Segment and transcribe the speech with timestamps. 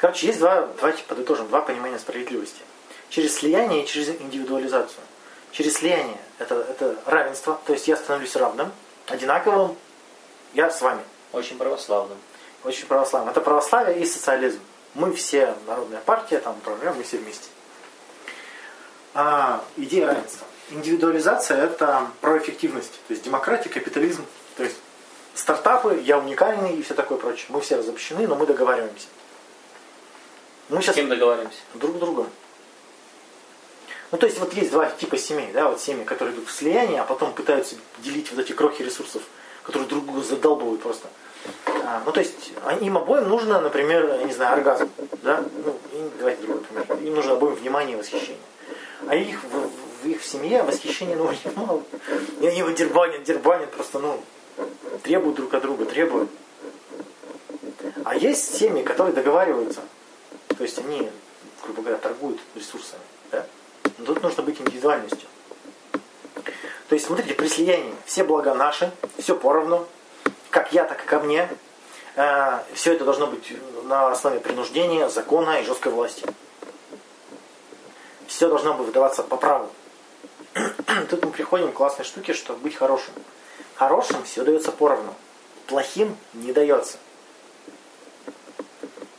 [0.00, 2.62] Короче, есть два, давайте подытожим, два понимания справедливости.
[3.10, 5.02] Через слияние и через индивидуализацию.
[5.52, 8.72] Через слияние это, это равенство, то есть я становлюсь равным,
[9.08, 9.76] одинаковым,
[10.54, 11.02] я с вами.
[11.32, 12.16] Очень православным.
[12.64, 13.30] Очень православным.
[13.30, 14.60] Это православие и социализм.
[14.94, 17.48] Мы все, народная партия, там управляем, мы все вместе.
[19.12, 20.46] А, идея равенства.
[20.70, 22.92] Индивидуализация– это про эффективность.
[23.06, 24.24] То есть демократия, капитализм.
[24.56, 24.76] То есть
[25.34, 27.46] стартапы, я уникальный и все такое прочее.
[27.50, 29.06] Мы все разобщены, но мы договариваемся.
[30.70, 30.94] Мы сейчас...
[30.94, 31.58] С кем договариваемся?
[31.74, 32.28] Друг с другом.
[34.12, 37.00] Ну, то есть вот есть два типа семей, да, вот семьи, которые идут в слияние,
[37.00, 39.22] а потом пытаются делить вот эти крохи ресурсов,
[39.62, 41.08] которые друг друга задолбывают просто.
[41.84, 44.90] А, ну, то есть им обоим нужно, например, я не знаю, оргазм,
[45.22, 45.78] да, ну,
[46.18, 47.02] давайте другой пример.
[47.02, 48.42] Им нужно обоим внимание и восхищение.
[49.06, 49.70] А их в,
[50.02, 51.82] в их семье восхищение, ну, очень мало.
[52.40, 54.20] И они его дербанят, дербанят, просто, ну,
[55.02, 56.30] требуют друг от друга, требуют.
[58.04, 59.80] А есть семьи, которые договариваются.
[60.60, 61.10] То есть они,
[61.62, 63.00] грубо говоря, торгуют ресурсами.
[63.32, 63.46] Да?
[63.96, 65.26] Но тут нужно быть индивидуальностью.
[66.86, 69.86] То есть, смотрите, при слиянии все блага наши, все поровну,
[70.50, 71.48] как я, так и ко мне.
[72.14, 76.26] Э, все это должно быть на основе принуждения, закона и жесткой власти.
[78.26, 79.70] Все должно быть выдаваться по праву.
[81.08, 83.14] Тут мы приходим к классной штуке, что быть хорошим.
[83.76, 85.14] Хорошим все дается поровну.
[85.68, 86.98] Плохим не дается.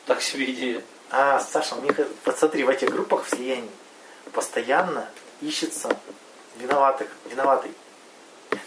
[0.05, 0.83] Так себе идея.
[1.13, 3.69] А, Саша, Миха, посмотри, в этих группах в слиянии
[4.31, 5.09] постоянно
[5.41, 5.89] ищется
[6.55, 7.71] виноватых, виноватый.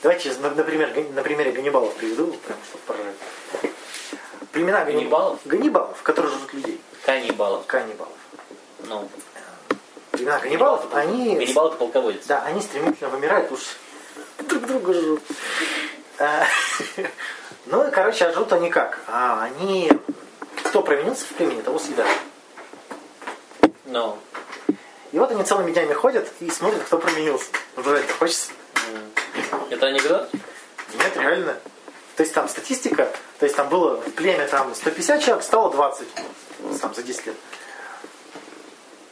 [0.02, 3.14] Давайте, например, на примере Ганнибалов приведу, прям чтобы поражать.
[4.52, 5.40] Племена Ганнибалов?
[5.46, 6.80] Ганнибалов, которые живут людей.
[7.06, 7.64] Каннибалов.
[7.64, 8.12] Каннибалов.
[8.80, 9.08] Ну.
[10.10, 11.36] Племена Ганнибалов, они...
[11.36, 12.26] Ганнибал это полководец.
[12.26, 13.60] Да, они стремительно вымирают, уж
[14.40, 15.22] друг друга жрут.
[16.18, 16.44] А,
[17.66, 19.00] ну короче, а жрут они как?
[19.08, 19.90] А, они...
[20.62, 22.12] Кто провинился в племени, того съедают.
[23.94, 24.18] Ну.
[25.12, 27.46] И вот они целыми днями ходят и смотрят, кто променился.
[27.76, 28.50] Жрать-то хочется.
[29.70, 30.28] Это анекдот?
[30.98, 31.56] Нет, реально.
[32.16, 36.08] То есть там статистика, то есть там было в племя там 150 человек, стало 20
[36.80, 37.36] там, за 10 лет.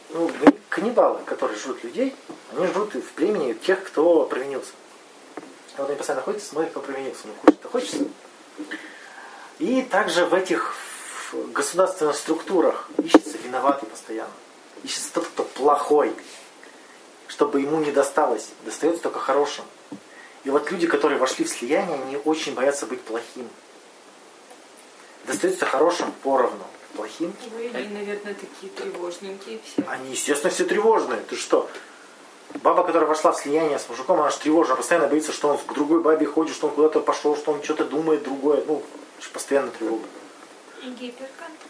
[0.09, 0.29] Ну,
[0.67, 2.13] каннибалы, которые жрут людей,
[2.51, 4.73] они жрут в племени тех, кто провинился.
[5.77, 7.21] Вот они постоянно ходят и смотрят, кто провинился.
[7.27, 7.97] Ну, кушать-то хочется.
[9.59, 10.75] И также в этих
[11.53, 14.33] государственных структурах ищется виноватый постоянно
[14.83, 16.13] ищется тот, кто плохой,
[17.27, 18.49] чтобы ему не досталось.
[18.65, 19.65] Достается только хорошим.
[20.43, 23.49] И вот люди, которые вошли в слияние, они очень боятся быть плохим.
[25.25, 26.63] Достается хорошим поровну.
[26.95, 27.33] Плохим.
[27.55, 29.83] Ой, они, наверное, такие тревожненькие все.
[29.87, 31.21] Они, естественно, все тревожные.
[31.21, 31.69] Ты что?
[32.61, 35.73] Баба, которая вошла в слияние с мужиком, она же тревожна, постоянно боится, что он к
[35.73, 38.63] другой бабе ходит, что он куда-то пошел, что он что-то думает другое.
[38.67, 38.83] Ну,
[39.31, 40.03] постоянно тревога.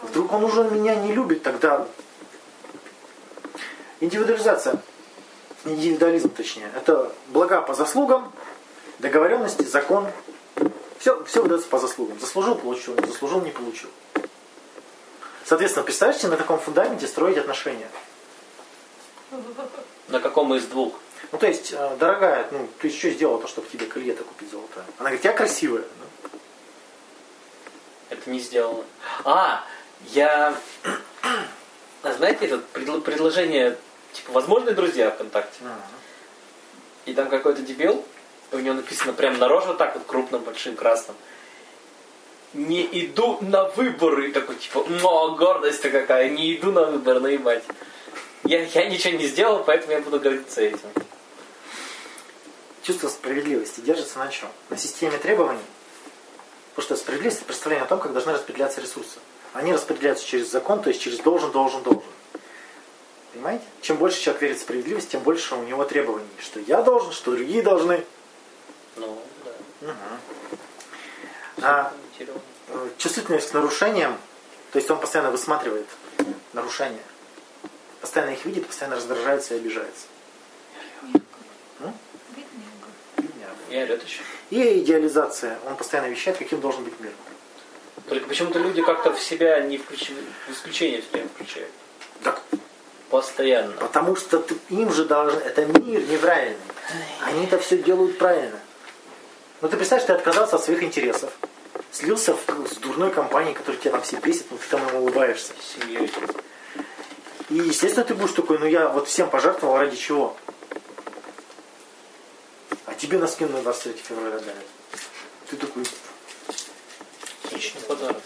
[0.02, 1.88] Вдруг он уже меня не любит, тогда
[4.04, 4.82] Индивидуализация,
[5.64, 8.34] индивидуализм точнее, это блага по заслугам,
[9.00, 10.10] договоренности, закон.
[11.00, 12.20] Все, все выдается по заслугам.
[12.20, 13.90] Заслужил, получил, не заслужил, не получил.
[15.46, 17.88] Соответственно, представьте, на таком фундаменте строить отношения.
[20.10, 20.96] На каком из двух?
[21.32, 24.84] Ну, то есть, э, дорогая, ну, ты что сделала, то, чтобы тебе колье-то купить золотое?
[24.98, 25.84] Она говорит, я красивая.
[25.84, 26.40] Ну.
[28.10, 28.84] Это не сделала.
[29.24, 29.64] А,
[30.08, 30.58] я...
[32.04, 32.58] Знаете, это
[33.00, 33.78] предложение
[34.14, 35.60] типа, возможные друзья ВКонтакте.
[35.62, 35.82] Ага.
[37.06, 38.04] И там какой-то дебил,
[38.52, 41.16] у него написано прям на роже так вот крупным, большим, красным.
[42.54, 44.32] Не иду на выборы.
[44.32, 47.64] Такой, типа, но гордость-то какая, не иду на выборы, наебать.
[48.46, 50.80] Я, я ничего не сделал, поэтому я буду гордиться этим.
[52.84, 54.50] Чувство справедливости держится на чем?
[54.70, 55.64] На системе требований.
[56.76, 59.20] Потому что справедливость это представление о том, как должны распределяться ресурсы.
[59.54, 62.04] Они распределяются через закон, то есть через должен, должен, должен.
[63.34, 63.64] Понимаете?
[63.82, 66.28] Чем больше человек верит в справедливость, тем больше у него требований.
[66.40, 68.04] Что я должен, что другие должны.
[68.96, 69.88] Ну, да.
[69.88, 69.98] Угу.
[71.64, 74.18] А, э, чувствительность к нарушениям,
[74.72, 75.88] то есть он постоянно высматривает
[76.54, 77.02] нарушения.
[78.02, 80.08] Постоянно их видит, постоянно раздражается и обижается.
[84.52, 85.58] И идеализация.
[85.66, 87.12] Он постоянно вещает, каким должен быть мир.
[88.08, 91.72] Только почему-то люди как-то в себя не включают, в исключение в себя включают.
[92.22, 92.42] Так
[93.14, 93.74] Постоянно.
[93.74, 95.38] Потому что ты, им же должен...
[95.38, 96.58] Это мир неправильный.
[97.22, 98.60] Они-то все делают правильно.
[99.62, 101.32] Ну ты представь, ты отказался от своих интересов.
[101.92, 105.54] Слился в, с дурной компанией, которая тебя там все бесит, но ты там ему улыбаешься.
[105.62, 106.12] Семьей.
[107.52, 110.36] И естественно ты будешь такой, ну я вот всем пожертвовал ради чего?
[112.88, 114.66] А тебе на скин на 23 февраля дали.
[115.52, 115.84] Ты такой...
[117.44, 118.24] Отличный подарок.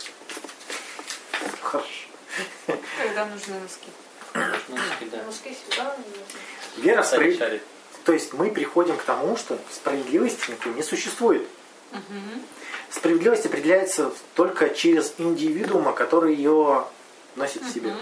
[1.61, 1.89] Хорошо.
[3.17, 3.89] всегда нужны носки.
[6.77, 7.61] Вера в.
[8.05, 11.47] То есть мы приходим к тому, что справедливости никакой не существует.
[12.89, 16.85] Справедливость определяется только через индивидуума, который ее
[17.35, 17.93] носит в себе.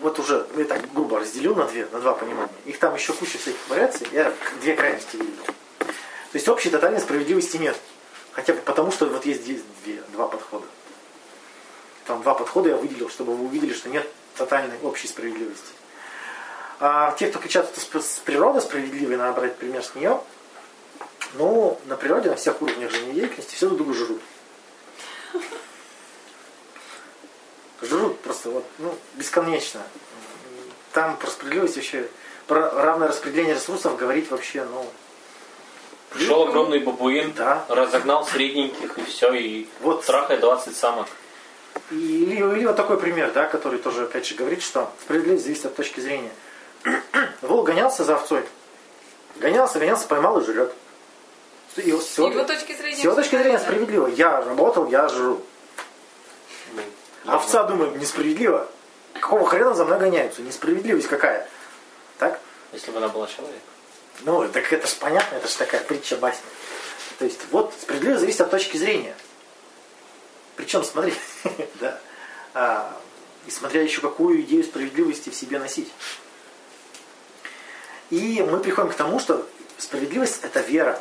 [0.00, 2.52] Вот уже я так грубо разделил на две, на два понимания.
[2.66, 4.06] Их там еще куча всяких вариаций.
[4.12, 5.44] Я две крайности видел.
[5.78, 7.76] То есть общей тотальной справедливости нет.
[8.32, 10.66] Хотя бы потому, что вот есть здесь две, два подхода.
[12.06, 14.06] Там два подхода я выделил, чтобы вы увидели, что нет
[14.38, 15.72] тотальной общей справедливости.
[16.80, 20.20] А те, кто кричат, что с природы справедливой, надо брать пример с нее,
[21.34, 24.22] ну, на природе, на всех уровнях жизнедеятельности все друг друга жрут.
[27.82, 29.82] Жрут просто вот, ну, бесконечно.
[30.92, 32.08] Там про справедливость вообще,
[32.46, 34.86] про равное распределение ресурсов говорить вообще, ну,
[36.10, 37.66] Пришел огромный бабуин, Да.
[37.68, 40.06] разогнал средненьких и все, и Вот.
[40.06, 41.06] трахает 20 самок.
[41.90, 45.66] И- Или, или вот такой пример, да, который тоже, опять же, говорит, что справедливость зависит
[45.66, 46.30] от точки зрения.
[47.42, 48.44] Волк гонялся за овцой.
[49.36, 50.72] Гонялся, гонялся, поймал и жрет.
[51.76, 52.96] И вот с его точки зрения.
[52.96, 53.66] с его точки зрения так.
[53.68, 54.06] справедливо.
[54.08, 55.40] Я работал, я жру.
[57.24, 58.68] Овца думает, несправедливо.
[59.14, 60.42] Какого хрена за мной гоняются?
[60.42, 61.48] Несправедливость какая?
[62.18, 62.40] Так?
[62.72, 63.60] Если бы она была человек.
[64.22, 66.42] Ну, так это же понятно, это же такая притча басня.
[67.18, 69.14] То есть, вот справедливость зависит от точки зрения.
[70.58, 71.14] Причем, смотри,
[71.80, 72.00] да,
[72.52, 73.00] а,
[73.46, 75.88] и смотря еще какую идею справедливости в себе носить.
[78.10, 81.00] И мы приходим к тому, что справедливость это вера.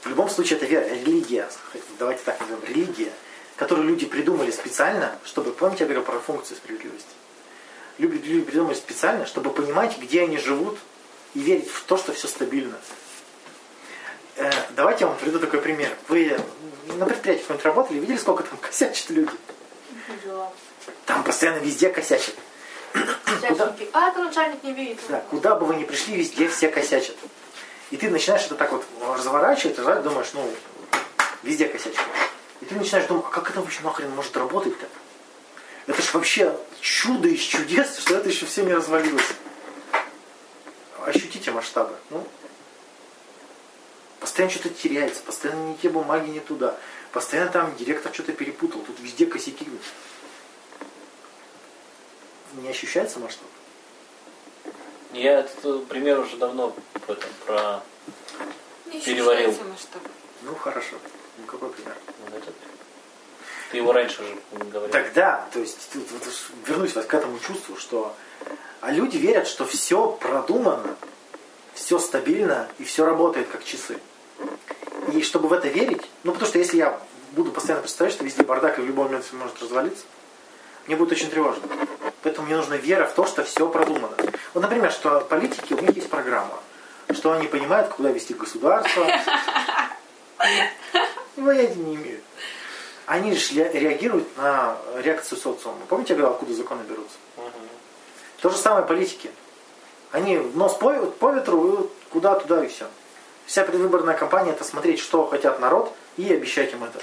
[0.00, 1.50] В любом случае это вера, религия.
[1.98, 3.12] Давайте так назовем, религия,
[3.56, 7.10] которую люди придумали специально, чтобы, помните, я говорил про функцию справедливости.
[7.98, 10.78] Люди, люди придумали специально, чтобы понимать, где они живут,
[11.34, 12.78] и верить в то, что все стабильно.
[14.36, 15.94] Э, давайте я вам приведу такой пример.
[16.08, 16.40] Вы
[16.98, 19.30] на предприятии какой-нибудь работали, видели, сколько там косячат люди?
[20.08, 20.52] Видела.
[21.06, 22.34] Там постоянно везде косячат.
[22.94, 23.88] Начальники.
[23.92, 24.98] А, это начальник не видит.
[25.08, 27.16] Да, куда бы вы ни пришли, везде все косячат.
[27.90, 28.84] И ты начинаешь это так вот
[29.16, 30.50] разворачивать, и думаешь, ну,
[31.42, 32.04] везде косячат.
[32.60, 34.86] И ты начинаешь думать, а как это вообще нахрен может работать-то?
[35.86, 39.24] Это ж вообще чудо из чудес, что это еще все не развалилось.
[41.04, 41.94] Ощутите масштабы.
[42.10, 42.26] Ну,
[44.20, 46.76] постоянно что-то теряется, постоянно не те бумаги, не туда.
[47.12, 49.66] Постоянно там директор что-то перепутал, тут везде косяки.
[52.54, 53.48] Не ощущается масштаб?
[55.12, 56.74] Я этот пример уже давно
[57.06, 57.82] про, это, про
[58.86, 59.50] Не Переварил.
[59.64, 60.02] масштаб.
[60.42, 60.96] Ну, хорошо.
[61.38, 61.96] Ну, какой пример?
[62.30, 62.54] ну, этот.
[63.70, 64.92] Ты его раньше уже говорил.
[64.92, 66.22] Тогда, то есть, тут вот
[66.66, 68.14] вернусь вот к этому чувству, что
[68.80, 70.96] а люди верят, что все продумано,
[71.74, 73.98] все стабильно и все работает как часы.
[75.12, 76.98] И чтобы в это верить, ну потому что если я
[77.32, 80.04] буду постоянно представлять, что везде бардак и в любой момент все может развалиться,
[80.86, 81.62] мне будет очень тревожно.
[82.22, 84.14] Поэтому мне нужна вера в то, что все продумано.
[84.54, 86.58] Вот, например, что политики, у них есть программа,
[87.12, 89.06] что они понимают, куда вести государство.
[91.36, 92.22] И понятия не имеют.
[93.06, 95.78] Они же ре- реагируют на реакцию социума.
[95.88, 97.16] Помните, я говорил, откуда законы берутся?
[98.40, 99.30] То же самое политики.
[100.12, 102.86] Они нос по, по ветру, куда, туда и все.
[103.46, 107.00] Вся предвыборная кампания это смотреть, что хотят народ, и обещать им это.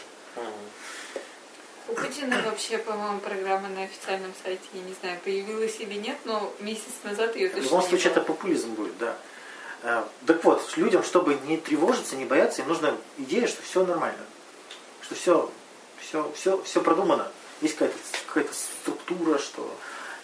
[1.90, 6.52] У Путина вообще, по-моему, программа на официальном сайте, я не знаю, появилась или нет, но
[6.60, 8.18] месяц назад ее В точно любом не случае было.
[8.20, 9.16] это популизм будет, да.
[9.84, 14.20] Э, Так вот, людям, чтобы не тревожиться, не бояться, им нужна идея, что все нормально.
[15.02, 15.52] Что все,
[16.02, 17.32] все, все, все продумано.
[17.62, 19.74] Есть какая-то какая структура, что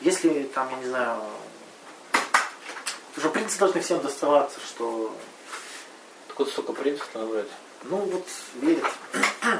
[0.01, 1.21] если там, я не знаю,
[3.15, 5.15] уже принципы должны всем доставаться, что
[6.37, 7.47] Вот столько принципов набрать.
[7.83, 8.85] Ну вот верят.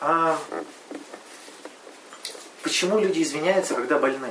[0.00, 0.38] А
[2.62, 4.30] почему люди извиняются, когда больны?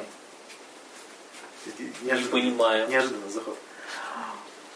[1.78, 2.88] Не Неожиданно, понимаю.
[2.88, 3.58] неожиданный заход.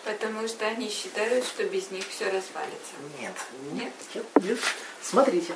[0.03, 2.93] Потому что они считают, что без них все развалится.
[3.21, 3.31] Нет,
[3.71, 3.93] Нет?
[4.13, 4.59] нет, нет.
[5.01, 5.53] Смотрите,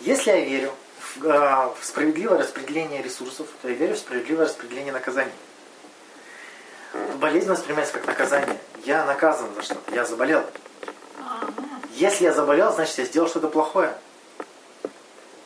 [0.00, 0.74] если я верю
[1.14, 5.30] в, а, в справедливое распределение ресурсов, то я верю в справедливое распределение наказаний.
[7.18, 8.58] Болезнь воспринимается как наказание.
[8.84, 10.42] Я наказан за что-то, я заболел.
[11.94, 13.96] Если я заболел, значит я сделал что-то плохое.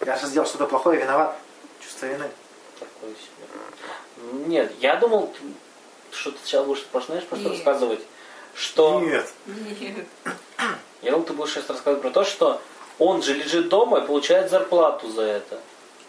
[0.04, 1.36] Я же сделал что-то плохое, виноват.
[1.80, 2.30] Чувство вины.
[4.46, 5.32] Нет, я думал,
[6.10, 7.54] что ты сейчас будешь начинаешь просто Нет.
[7.54, 8.00] рассказывать,
[8.54, 9.00] что...
[9.00, 9.32] Нет.
[9.46, 10.06] Нет.
[11.02, 12.60] Я думал, ты будешь сейчас рассказывать про то, что
[12.98, 15.60] он же лежит дома и получает зарплату за это.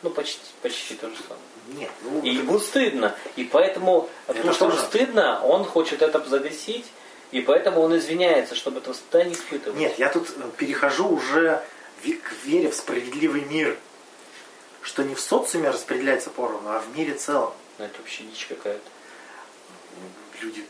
[0.04, 1.42] Ну, почти, почти то же самое.
[1.80, 1.92] Нет.
[2.04, 3.16] Ну, И ему стыдно.
[3.36, 6.86] И поэтому, потому что ему стыдно, он хочет это загасить,
[7.36, 9.78] и поэтому он извиняется, чтобы этого стыда не испытывать.
[9.78, 11.62] Нет, я тут э, перехожу уже
[12.02, 13.78] к вере в справедливый мир.
[14.82, 17.54] что не в социуме распределяется поровну, а в мире целом.
[17.78, 18.90] Ну, это вообще дичь какая-то.
[20.40, 20.64] Люди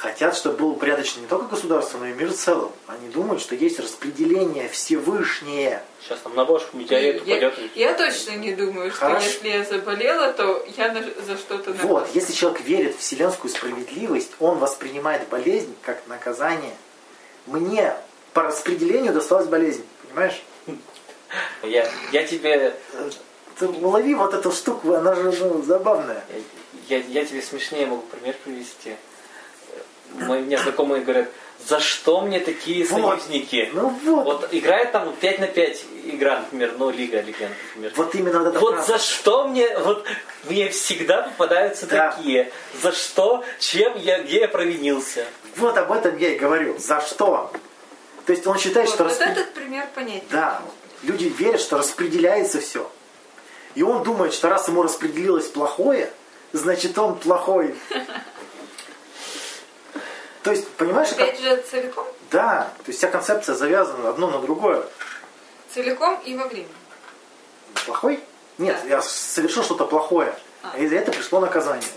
[0.00, 2.72] хотят, чтобы было упорядочено не только государство, но и мир в целом.
[2.86, 5.82] Они думают, что есть распределение Всевышнее.
[6.02, 7.58] Сейчас там на башку метеорит я, упадет.
[7.58, 9.26] и- я точно не думаю, что Хорошо.
[9.26, 12.08] если я заболела, то я на- за что-то Вот, наказана.
[12.14, 16.74] если человек верит в вселенскую справедливость, он воспринимает болезнь как наказание.
[17.46, 17.94] Мне
[18.32, 20.42] по распределению досталась болезнь, понимаешь?
[21.62, 22.74] Я, я тебе
[23.58, 26.24] Ты улови вот эту штуку, она же ну, забавная.
[26.88, 28.96] Я, я тебе смешнее могу пример привести.
[30.14, 31.28] Мои мне знакомые говорят,
[31.66, 33.20] за что мне такие Вот.
[33.20, 33.70] союзники?
[33.72, 38.08] Ну вот, вот, играет там 5 на 5 игра, например, ну, Лига Легенд, например.
[38.14, 38.92] именно вот эта Вот фраза.
[38.94, 40.04] за что мне, вот
[40.48, 42.10] мне всегда попадаются Да.
[42.12, 42.50] такие.
[42.82, 45.24] За что, чем я, где я провинился.
[45.56, 46.78] Вот об этом я и говорю.
[46.78, 47.52] За что?
[48.26, 50.26] То есть он считает, Вот, что вот распре- этот пример понятен.
[50.30, 50.62] Да,
[51.02, 52.90] люди верят, что распределяется все.
[53.74, 56.10] И он думает, что раз ему распределилось плохое,
[56.52, 57.74] значит он плохой.
[60.42, 61.20] То есть, понимаешь, как...
[61.20, 64.84] Опять же, целиком, Да, то есть вся концепция завязана одно на другое.
[65.74, 66.68] целиком и во время.
[67.86, 68.20] Плохой?
[68.58, 70.34] Нет, я совершил что-то плохое.
[70.62, 70.76] А.
[70.78, 71.88] И за это пришло наказание.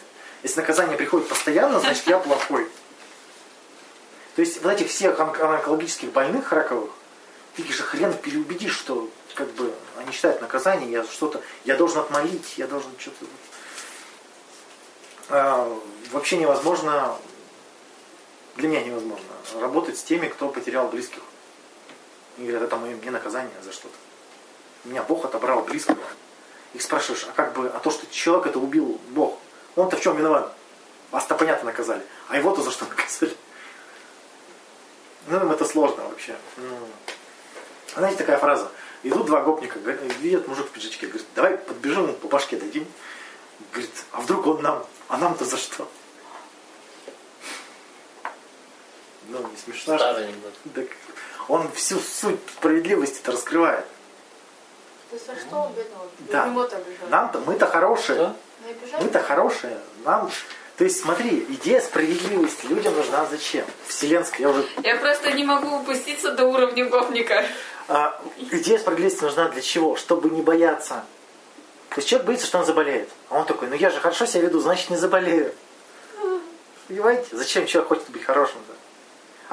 [0.44, 2.70] Если наказание приходит постоянно, значит я плохой.
[4.36, 6.90] То есть вот этих всех онк- онкологических больных раковых,
[7.56, 12.58] ты же хрен переубедишь, что как бы они считают наказание, я что-то, я должен отмолить,
[12.58, 13.26] я должен что-то...
[15.30, 15.80] А,
[16.12, 17.16] вообще невозможно,
[18.56, 19.26] для меня невозможно,
[19.60, 21.22] работать с теми, кто потерял близких.
[22.38, 23.96] И говорят, это мое, мне наказание за что-то.
[24.86, 25.98] Меня Бог отобрал близкого.
[26.74, 29.40] Их спрашиваешь, а как бы, а то, что человек это убил Бог,
[29.76, 30.54] он-то в чем виноват?
[31.12, 32.04] Вас-то понятно наказали.
[32.30, 33.36] А его-то за что наказали?
[35.28, 36.36] Ну, им это сложно вообще.
[37.96, 38.70] Знаете, такая фраза.
[39.04, 42.88] Идут два гопника, видят мужик в пиджачке, говорит, давай подбежим, по башке дадим.
[43.72, 44.86] Говорит, а вдруг он нам?
[45.08, 45.88] А нам-то за что?
[49.28, 49.98] Ну, не смешно.
[49.98, 50.54] Старый анекдот.
[50.74, 50.88] Так
[51.48, 53.86] он всю суть справедливости это раскрывает.
[55.10, 56.08] То есть, а что он бедного?
[56.32, 57.10] Да.
[57.10, 58.34] Нам-то, мы-то хорошие.
[58.68, 59.04] Обижает?
[59.04, 59.78] Мы-то хорошие.
[60.04, 60.32] Нам...
[60.78, 63.66] То есть, смотри, идея справедливости людям нужна зачем?
[63.88, 64.68] Вселенская, я уже...
[64.82, 67.46] Я просто не могу упуститься до уровня гопника.
[67.88, 69.96] А, идея справедливости нужна для чего?
[69.96, 71.06] Чтобы не бояться.
[71.90, 73.10] То есть человек боится, что он заболеет.
[73.30, 75.54] А он такой, ну я же хорошо себя веду, значит не заболею.
[76.88, 77.28] Понимаете?
[77.32, 78.73] Зачем человек хочет быть хорошим-то?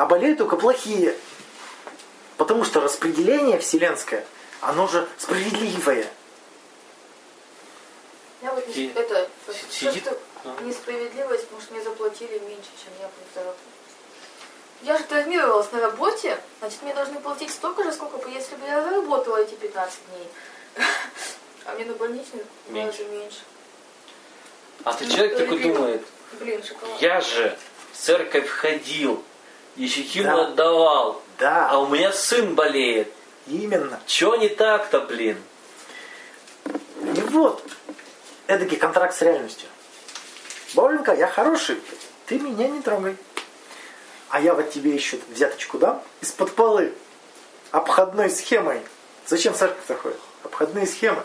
[0.01, 1.15] А болеют только плохие.
[2.39, 4.25] Потому что распределение вселенское,
[4.63, 6.07] оно же справедливое.
[8.41, 10.17] Я вот не- это, си- то, сидит- что
[10.47, 10.63] а.
[10.63, 13.55] несправедливость, потому что мне заплатили меньше, чем я просто
[14.81, 18.65] Я же травмировалась на работе, значит, мне должны платить столько же, сколько бы, если бы
[18.67, 20.29] я заработала эти 15 дней.
[21.67, 23.01] А мне на больничный Меньше.
[23.05, 23.41] даже меньше.
[24.85, 25.75] А ты Ну, человек такой любимый.
[25.77, 26.07] думает,
[26.41, 27.03] Блин, шоколад.
[27.03, 27.59] я же
[27.93, 29.23] в церковь ходил,
[29.79, 30.43] щекину Да.
[30.47, 33.13] отдавал, Да, а у меня сын болеет.
[33.47, 33.99] именно.
[34.07, 35.37] Чё не так-то, блин?
[36.67, 37.65] И вот,
[38.47, 39.69] эдакий контракт с реальностью.
[40.75, 41.81] Боленька, я хороший,
[42.27, 43.17] ты меня не трогай.
[44.29, 46.93] А я вот тебе еще взяточку дам из-под полы.
[47.73, 48.81] Обходной схемой.
[49.27, 50.21] Зачем церковь-то ходят?
[50.45, 51.23] Обходные схемы.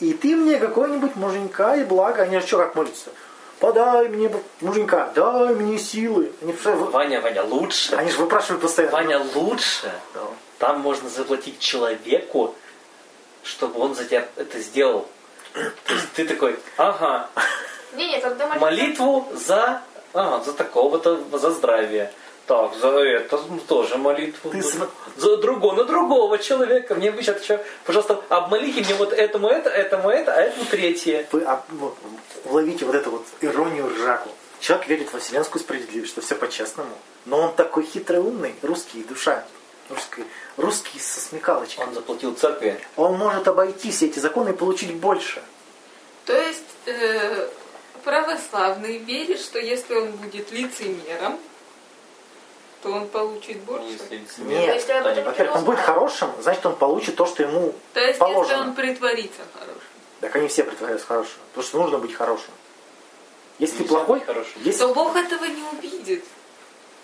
[0.00, 2.22] И ты мне какой-нибудь муженька и благо.
[2.24, 3.10] Они же что, как молятся?
[3.60, 6.32] Подай мне муженька, дай мне силы.
[6.42, 7.94] Они, Ваня, Ваня, лучше.
[7.96, 8.92] они же выпрашивают постоянно.
[8.92, 9.90] Ваня, лучше.
[10.58, 12.54] Там можно заплатить человеку,
[13.42, 15.08] чтобы он за тебя это сделал.
[15.54, 17.30] То есть ты такой, ага,
[18.20, 19.82] когда молитва- молитву за,
[20.12, 22.12] ага, за такого-то, за здравие.
[22.46, 24.50] Так, за это тоже молитву.
[24.50, 26.94] Ты см- За другого, на другого человека.
[26.94, 31.26] Мне бы сейчас еще, пожалуйста, обмолите мне вот этому это, этому это, а этому третье.
[31.32, 31.96] Вы а, вот,
[32.44, 34.30] уловите вот эту вот иронию ржаку.
[34.60, 36.96] Человек верит во вселенскую справедливость, что все по-честному.
[37.24, 39.44] Но он такой хитрый умный, русский душа.
[39.90, 40.24] Русский,
[40.56, 41.84] русский со смекалочкой.
[41.84, 42.78] Он заплатил церкви.
[42.96, 45.42] Он может обойти все эти законы и получить больше.
[46.24, 47.48] То есть э,
[48.04, 51.38] православный верит, что если он будет лицемером,
[52.86, 53.88] то он получит Ну, больше.
[54.10, 54.74] если Нет.
[54.76, 58.52] Если Во-первых, он будет хорошим, значит, он получит то, что ему То есть положено.
[58.52, 59.82] если он притворится хорошим.
[60.20, 61.34] Так они все притворяются хорошим.
[61.50, 62.50] Потому что нужно быть хорошим.
[63.58, 64.52] Если ты Нельзя плохой, быть хорошим.
[64.62, 64.78] если...
[64.78, 66.24] То Бог этого не увидит.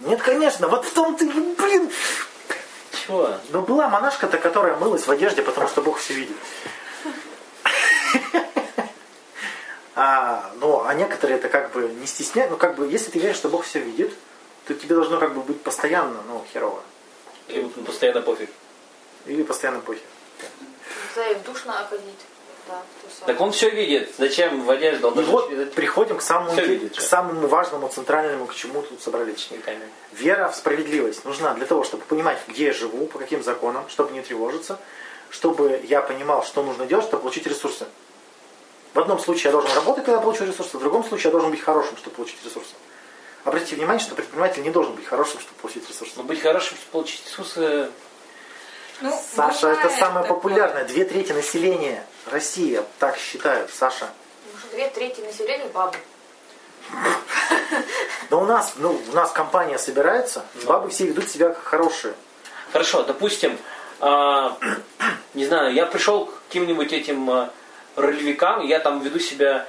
[0.01, 1.91] Нет, конечно, вот в том ты, блин.
[3.05, 3.31] Чего?
[3.51, 6.37] Но была монашка-то, которая мылась в одежде, потому что Бог все видит.
[9.95, 12.51] А, ну, а некоторые это как бы не стесняют.
[12.51, 14.11] Ну, как бы, если ты веришь, что Бог все видит,
[14.75, 16.83] то тебе должно как бы быть постоянно, ну, херово.
[17.49, 18.51] Или постоянно пофиг.
[19.27, 20.03] Или постоянно похер.
[21.15, 22.19] Тогда и в душ надо ходить.
[22.69, 22.83] Да.
[23.27, 24.15] Так он все видит.
[24.19, 25.09] Зачем в одежду?
[25.09, 28.83] Он И вот видеть приходим к самому, Всё видит к самому важному, центральному, к чему
[28.83, 29.35] тут собрались.
[29.35, 29.89] учениками.
[30.13, 34.13] Вера в справедливость нужна для того, чтобы понимать, где я живу, по каким законам, чтобы
[34.13, 34.79] не тревожиться,
[35.31, 37.87] чтобы я понимал, что нужно делать, чтобы получить ресурсы.
[38.95, 41.61] В одном случае я должен работать, когда получу ресурсы, в другом случае я должен быть
[41.61, 42.75] хорошим, чтобы получить ресурсы.
[43.45, 46.15] Обратите внимание, что предприниматель не должен быть хорошим, чтобы получить ресурсы.
[46.17, 47.91] Но быть хорошим, чтобы получить Иисуса,
[49.01, 50.37] Ну, Саша, это самое такое.
[50.37, 50.85] популярное.
[50.85, 54.11] Две трети населения России так считают, Саша.
[54.61, 55.97] Что две трети населения бабы.
[58.31, 62.15] Но у нас, ну, у нас компания собирается, бабы все ведут себя как хорошие.
[62.73, 63.59] Хорошо, допустим,
[64.01, 64.57] а,
[65.35, 67.51] не знаю, я пришел к каким-нибудь этим а,
[67.97, 69.67] ролевикам, я там веду себя...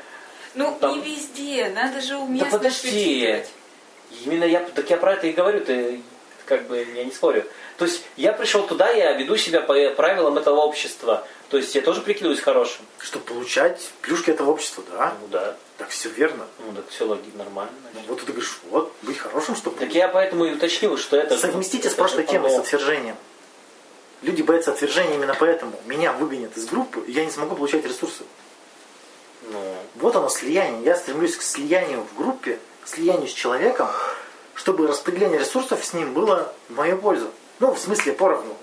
[0.56, 3.44] Ну, Там- не везде, надо же уместно да подожди.
[4.26, 6.02] Именно я, так я про это и говорю, ты
[6.46, 7.46] как бы я не спорю.
[7.78, 11.26] То есть я пришел туда, я веду себя по правилам этого общества.
[11.50, 12.82] То есть я тоже прикидываюсь хорошим.
[13.00, 15.14] Чтобы получать плюшки этого общества, да?
[15.22, 16.46] Ну да, Так все верно.
[16.66, 17.74] ну так все логично, нормально.
[17.94, 19.78] Ну, вот ты говоришь, вот, быть хорошим, чтобы...
[19.80, 21.38] Так я поэтому и уточнил, что это...
[21.38, 23.16] Совместите с прошлой темой, с отвержением.
[24.22, 25.74] Люди боятся отвержения именно поэтому.
[25.86, 28.24] Меня выгонят из группы, и я не смогу получать ресурсы.
[29.50, 29.60] Ну,
[29.96, 30.84] Вот оно слияние.
[30.84, 33.90] Я стремлюсь к слиянию в группе, слиянию с человеком,
[34.56, 37.30] чтобы распределение ресурсов с ним было в мою пользу.
[37.60, 38.56] Ну, в смысле, поровну.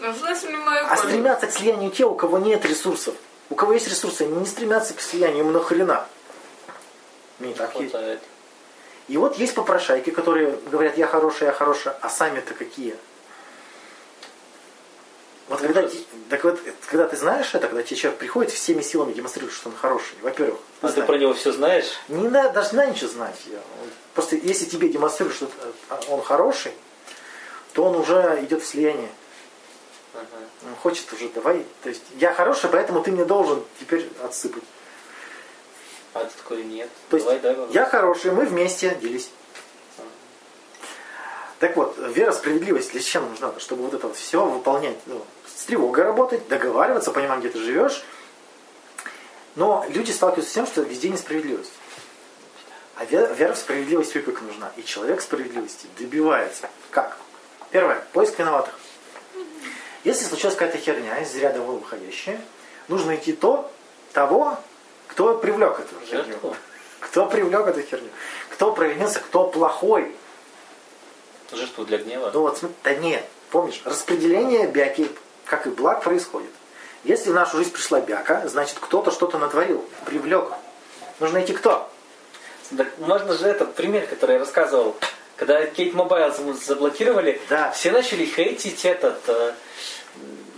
[0.00, 0.12] Ну,
[0.58, 1.08] мою А пользу.
[1.08, 3.14] стремятся к слиянию те, у кого нет ресурсов.
[3.50, 6.06] У кого есть ресурсы, они не стремятся к слиянию, им нахрена.
[7.38, 7.94] Мне так есть.
[9.08, 12.94] И вот есть попрошайки, которые говорят, я хорошая, я хорошая, а сами-то какие?
[15.48, 15.88] Вот когда,
[16.28, 19.76] так вот, когда ты знаешь это, когда тебе человек приходит всеми силами демонстрирует, что он
[19.76, 21.86] хороший, во-первых, А ты про него все знаешь?
[22.08, 23.36] не надо, даже не надо ничего знать.
[24.14, 26.72] Просто если тебе демонстрируют, что э, он хороший,
[27.72, 29.08] то он уже идет в слияние.
[30.12, 30.26] Ага.
[30.66, 34.64] Он хочет уже, давай, то есть я хороший, поэтому ты мне должен теперь отсыпать.
[36.12, 36.88] А ты такой, нет.
[37.08, 37.72] То есть давай, давай.
[37.72, 39.30] я хороший, мы вместе делись.
[41.58, 43.52] Так вот, вера, справедливость для чего нужна?
[43.58, 44.96] Чтобы вот это вот все выполнять.
[45.06, 48.04] Ну, с тревогой работать, договариваться, понимать, где ты живешь.
[49.56, 51.72] Но люди сталкиваются с тем, что везде несправедливость.
[52.94, 54.70] А вера, вера в справедливость как нужна.
[54.76, 56.68] И человек справедливости добивается.
[56.90, 57.16] Как?
[57.70, 58.04] Первое.
[58.12, 58.74] Поиск виноватых.
[60.04, 62.40] Если случилась какая-то херня из ряда вон выходящая,
[62.86, 63.70] нужно найти то,
[64.12, 64.58] того,
[65.08, 66.38] кто привлек эту херню.
[67.00, 68.10] Кто привлек эту херню?
[68.50, 70.14] Кто провинился, кто плохой.
[71.52, 72.30] Жертву для гнева.
[72.34, 75.10] Ну вот, да нет, помнишь, распределение бяки,
[75.46, 76.50] как и благ, происходит.
[77.04, 80.52] Если в нашу жизнь пришла бяка, значит кто-то что-то натворил, привлек.
[81.20, 81.88] Нужно найти кто.
[82.76, 84.94] Так можно же этот пример, который я рассказывал.
[85.36, 87.70] Когда Kate Mobile заблокировали, Да.
[87.70, 89.54] все начали хейтить этот э,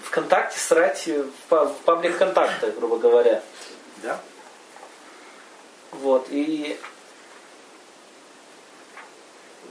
[0.05, 3.43] ВКонтакте, срать э, в па- в паблик ВКонтакте, грубо говоря.
[4.03, 4.19] Да?
[5.93, 6.79] Вот, и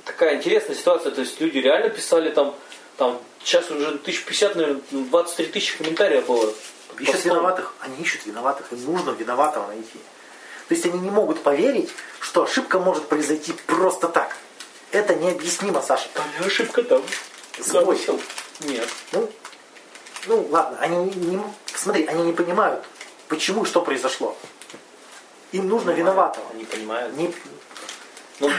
[0.10, 2.56] такая интересная ситуация, то есть люди реально писали там,
[2.98, 6.54] там сейчас уже 1050, наверное, 23 тысячи комментариев было.
[7.00, 7.32] Ищут постом.
[7.32, 7.74] виноватых.
[7.80, 8.66] Они ищут виноватых.
[8.74, 10.00] Им нужно виноватого найти.
[10.68, 14.36] То есть они не могут поверить, что ошибка может произойти просто так.
[14.92, 16.10] Это необъяснимо, Саша.
[16.14, 17.02] Там и ошибка там.
[17.58, 17.84] Сбой.
[17.98, 18.20] Замысел.
[18.62, 18.88] Нет.
[19.14, 19.30] Ну,
[20.28, 21.44] ну ладно, они не, не-
[21.74, 22.84] смотри, они не понимают,
[23.30, 24.36] почему и что произошло.
[25.54, 26.46] Им нужно виноватого.
[26.54, 27.16] Они понимают.
[27.16, 27.34] Не-
[28.40, 28.50] Ну,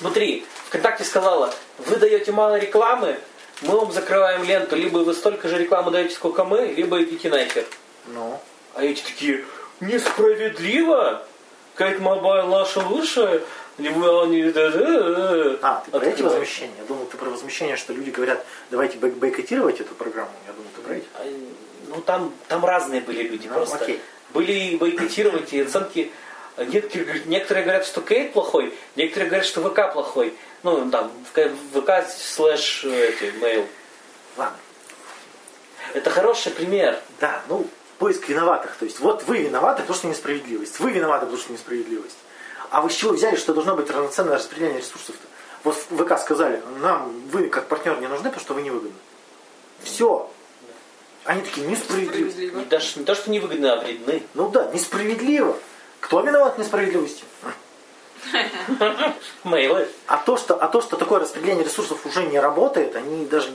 [0.00, 3.18] смотри, ВКонтакте сказала, вы даете мало рекламы,
[3.62, 7.64] мы вам закрываем ленту, либо вы столько же рекламы даете, сколько мы, либо идите нахер.
[8.06, 8.40] ну,
[8.74, 9.44] А эти такие,
[9.80, 11.22] несправедливо,
[11.78, 13.42] Kate Mobile наша лучшая,
[13.78, 14.42] либо они...
[14.44, 15.58] да-да-да».
[15.62, 16.74] А, ты про эти возмущения?
[16.78, 20.30] Я думал, ты про возмущение, что люди говорят, давайте бой- бойкотировать эту программу.
[20.46, 21.06] Я думал, ты про эти.
[21.14, 21.24] А,
[21.88, 23.76] Ну, там, там разные были люди Ну, просто.
[23.76, 24.00] окей.
[24.34, 26.10] Были и бойкотировать, и оценки...
[26.56, 30.34] Некоторые, говорят- некоторые говорят, что Кейт плохой, некоторые говорят, что ВК плохой.
[30.62, 31.12] Ну, там,
[31.74, 33.66] ВК слэш э, эти, мейл.
[34.36, 34.56] Ладно.
[35.92, 36.98] Это хороший пример.
[37.20, 37.66] Да, ну,
[37.98, 38.76] поиск виноватых.
[38.76, 40.80] То есть, вот вы виноваты, потому что несправедливость.
[40.80, 42.16] Вы виноваты, потому что несправедливость.
[42.70, 45.26] А вы с чего взяли, что должно быть равноценное распределение ресурсов-то?
[45.62, 48.96] Вот в ВК сказали, нам вы как партнер не нужны, потому что вы невыгодны.
[49.82, 50.30] Все.
[51.24, 52.30] Они такие, несправедливо.
[52.30, 52.60] Справедливо.
[52.60, 54.22] И даже не то, что невыгодны, а вредны.
[54.34, 55.58] Ну да, несправедливо.
[56.00, 57.24] Кто виноват в несправедливости?
[59.44, 59.88] Мейлы.
[60.06, 63.50] А то, что, а то, что такое распределение ресурсов уже не работает, они даже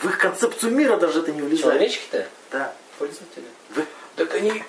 [0.00, 1.62] в их концепцию мира даже это не влезает.
[1.74, 2.72] Человечки-то, Да.
[2.98, 3.44] пользователи.
[3.74, 4.62] Вы- Так они...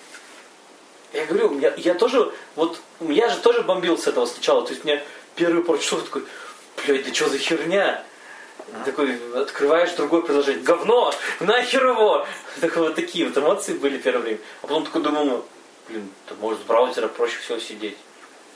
[1.13, 4.63] Я говорю, я, я тоже, вот, я же тоже бомбил с этого сначала.
[4.65, 5.03] То есть мне
[5.36, 6.23] первые пару часов такой,
[6.86, 8.03] блядь, да что за херня?
[8.83, 10.62] Такой, открываешь другое приложение.
[10.63, 11.13] Говно!
[11.39, 12.25] Нахер его!
[12.62, 14.39] Так вот такие вот эмоции были первое время.
[14.62, 15.45] А потом такой думаю,
[15.89, 17.97] блин, да может с браузера проще всего сидеть.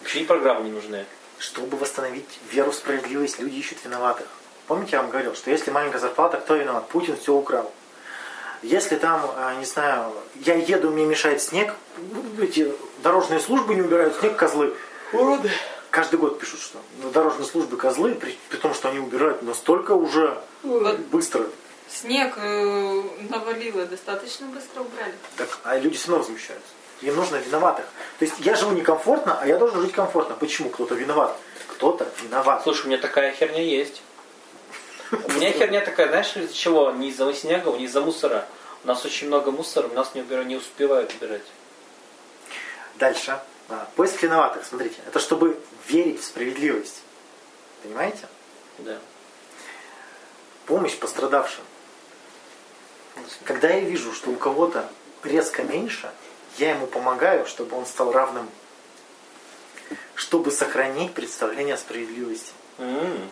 [0.02, 1.06] Вообще и программы не нужны.
[1.38, 4.28] Чтобы восстановить веру в справедливость, люди ищут виноватых.
[4.67, 6.88] Помните, я вам говорил, что если маленькая зарплата, кто виноват?
[6.89, 7.72] Путин все украл.
[8.62, 11.74] Если там, а, не знаю, я еду, мне мешает снег,
[12.39, 14.76] эти дорожные службы не убирают снег, козлы.
[15.13, 15.50] Уроды.
[15.89, 19.91] Каждый год пишут, что на дорожные службы козлы, при, при том, что они убирают настолько
[19.94, 21.44] уже Вот быстро.
[21.89, 25.15] снег э, навалило, достаточно быстро убрали.
[25.38, 26.70] Так, а люди все равно возмущаются.
[27.02, 27.86] Им нужно виноватых.
[28.20, 30.36] То есть я живу некомфортно, а я должен жить комфортно.
[30.36, 30.70] Почему?
[30.70, 31.36] Кто-то виноват.
[31.68, 32.62] Кто-то виноват.
[32.64, 34.04] Слушай, у меня такая херня есть.
[35.12, 36.92] У меня херня такая, знаешь, из-за чего?
[36.92, 38.46] Не из-за снега, не из-за мусора.
[38.84, 41.46] У нас очень много мусора, у нас не, убирают, не успевают убирать.
[42.96, 43.40] Дальше.
[43.70, 44.64] А, Поиск виноватых.
[44.66, 47.02] Смотрите, это чтобы верить в справедливость.
[47.84, 48.28] Понимаете?
[48.80, 48.98] Да.
[50.66, 51.64] Помощь пострадавшим.
[53.44, 54.88] Когда я вижу, что у кого-то
[55.24, 56.12] резко меньше,
[56.58, 58.50] я ему помогаю, чтобы он стал равным,
[60.16, 62.52] чтобы сохранить представление о справедливости.
[62.78, 63.30] М.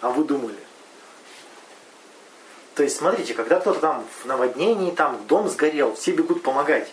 [0.00, 0.58] А вы думали?
[2.74, 6.90] То есть, смотрите, когда кто-то там в наводнении, там дом сгорел, все бегут помогать.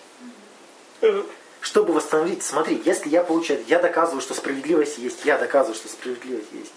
[1.62, 6.52] Чтобы восстановить, смотри, если я получаю, я доказываю, что справедливость есть, я доказываю, что справедливость
[6.52, 6.72] есть.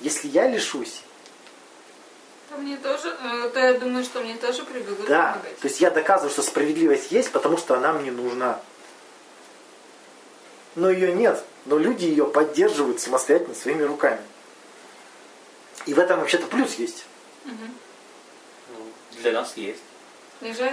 [0.00, 1.02] Если я лишусь,
[2.58, 5.58] Мне тоже, э, то я думаю, что мне тоже прибегут да, помогать.
[5.58, 8.60] то есть я доказываю, что справедливость есть, потому что она мне нужна.
[10.74, 14.20] Но ее нет, но люди ее поддерживают самостоятельно своими руками.
[15.86, 17.04] И в этом вообще-то плюс есть.
[17.44, 17.52] Ну,
[19.20, 19.80] Для нас есть.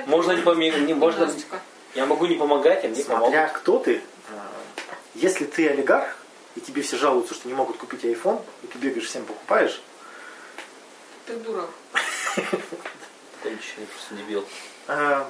[0.07, 1.31] Можно не поме- не можно-.
[1.93, 3.61] Я могу не помогать, а мне Смотря помогут.
[3.61, 4.47] кто ты, а,
[5.13, 6.15] если ты олигарх,
[6.55, 9.81] и тебе все жалуются, что не могут купить iPhone, и ты бегаешь всем покупаешь,
[11.25, 11.69] Ты дурак.
[13.43, 14.45] Конченый просто дебил.
[14.87, 15.29] а,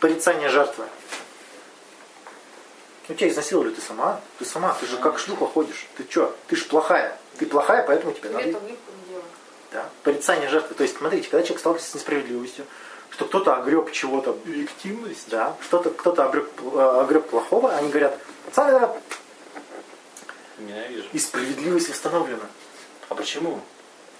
[0.00, 0.84] порицание жертвы.
[3.08, 4.20] Ну тебя изнасиловали, ты сама.
[4.38, 5.86] Ты сама, ты же как шлюха ходишь.
[5.96, 6.36] Ты что?
[6.46, 7.18] Ты ж плохая.
[7.38, 8.60] Ты плохая, поэтому тебе надо.
[9.72, 9.88] Да.
[10.02, 10.74] Порицание жертвы.
[10.74, 12.66] То есть, смотрите, когда человек сталкивается с несправедливостью,
[13.10, 15.28] что кто-то огреб чего-то, Объективность.
[15.28, 18.18] да, что-то, кто-то огреб, э, огреб плохого, они говорят,
[18.54, 18.88] сами
[20.58, 21.08] Ненавижу.
[21.12, 22.46] и справедливость восстановлена.
[23.08, 23.60] А почему?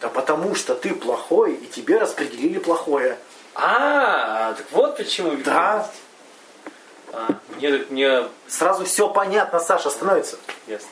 [0.03, 3.17] Да потому что ты плохой, и тебе распределили плохое.
[3.55, 5.37] А, так вот почему.
[5.45, 5.89] Да.
[7.13, 10.37] А, мне, мне Сразу все понятно, Саша, становится.
[10.67, 10.89] ясно.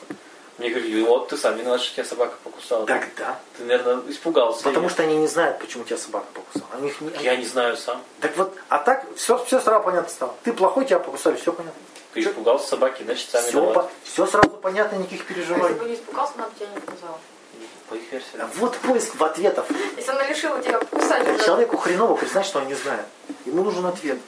[0.57, 2.85] Мне говорили, вот ты сам виноват, что тебя собака покусала.
[2.85, 3.39] Так, да.
[3.57, 4.63] Ты, наверное, испугался.
[4.63, 6.67] Потому что они не знают, почему тебя собака покусала.
[6.73, 8.01] Они их не- Я не знаю сам.
[8.21, 10.35] Так вот, а так все, все сразу понятно стало.
[10.43, 11.81] Ты плохой, тебя покусали, все понятно.
[12.13, 13.89] Ты испугался собаки, значит, сам Все, виноват.
[14.05, 15.75] сразу понятно, никаких Если переживаний.
[15.75, 17.17] бы не испугался, она бы тебя не показала.
[17.99, 18.25] Версии.
[18.55, 19.65] Вот поиск в ответов.
[19.97, 23.05] Если она решила тебя покусать, уже Человеку хреново признать, что он не знает.
[23.45, 24.19] Ему нужен ответ.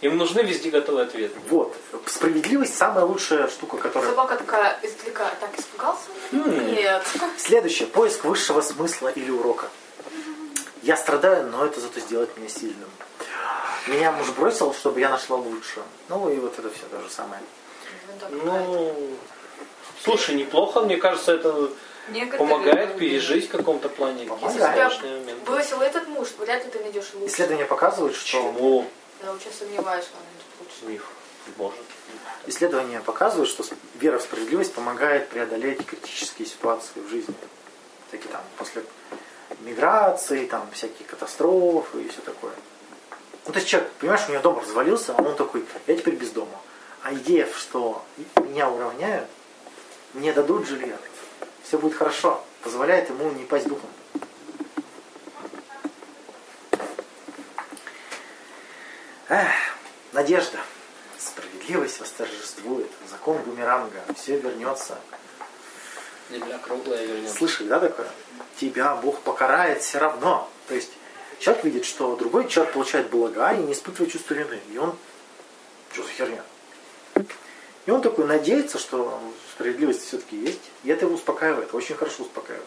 [0.00, 1.38] Им нужны везде готовые ответы.
[1.50, 1.76] Вот.
[2.06, 4.10] Справедливость самая лучшая штука, которая...
[4.10, 6.08] собака такая издалека, так испугался?
[6.32, 6.74] М.
[6.74, 7.02] Нет.
[7.36, 7.86] Следующее.
[7.86, 9.68] Поиск высшего смысла или урока.
[10.82, 12.88] Я страдаю, но это зато сделает меня сильным.
[13.86, 15.84] Меня муж бросил, чтобы я нашла лучшее.
[16.08, 17.42] Ну и вот это все то же самое.
[18.30, 18.94] Ну,
[20.02, 21.70] слушай, неплохо, мне кажется, это
[22.08, 25.44] Некоторые помогает пережить в каком-то плане какие-то страшные моменты.
[25.44, 27.32] Бросил этот муж, вряд ли ты найдешь лучше.
[27.32, 28.42] Исследования показывают, что...
[28.42, 28.86] Почему?
[29.22, 30.92] Я очень сомневаюсь, что она найдет лучше.
[30.92, 31.10] Миф.
[31.56, 31.80] Может.
[32.46, 37.34] Исследования показывают, что вера в справедливость помогает преодолеть критические ситуации в жизни.
[38.10, 38.82] Такие там после
[39.60, 42.52] миграции, там всякие катастрофы и все такое.
[43.46, 46.30] Ну, то есть человек, понимаешь, у него дом развалился, а он такой, я теперь без
[46.30, 46.60] дома.
[47.02, 48.02] А идея, что
[48.36, 49.28] меня уравняют,
[50.12, 50.96] мне дадут жилье,
[51.64, 53.88] все будет хорошо, позволяет ему не пасть духом.
[59.28, 59.52] Эх,
[60.12, 60.58] надежда.
[61.16, 62.90] Справедливость восторжествует.
[63.08, 64.02] Закон бумеранга.
[64.16, 64.98] Все вернется.
[66.30, 67.36] Земля круглая вернется.
[67.36, 68.08] Слышали, да, такое?
[68.58, 70.50] Тебя Бог покарает все равно.
[70.66, 70.90] То есть
[71.38, 74.60] человек видит, что другой человек получает блага и не испытывает чувство вины.
[74.72, 74.96] И он...
[75.92, 76.42] Что за херня?
[77.86, 79.20] И он такой надеется, что
[79.60, 80.60] справедливость все-таки есть.
[80.84, 81.74] И это его успокаивает.
[81.74, 82.66] Очень хорошо успокаивает.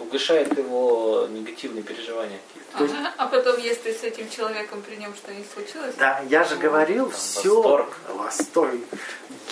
[0.00, 2.96] Угошает его негативные переживания какие-то.
[2.98, 7.04] Ага, А потом, если с этим человеком при нем что-нибудь случилось, Да, я же говорил,
[7.10, 7.54] Там все...
[7.54, 7.96] восторг.
[8.14, 8.74] Восторг.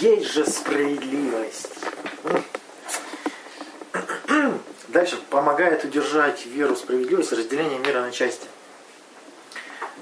[0.00, 1.70] Есть же справедливость.
[4.88, 8.46] Дальше помогает удержать веру в справедливость и разделение мира на части.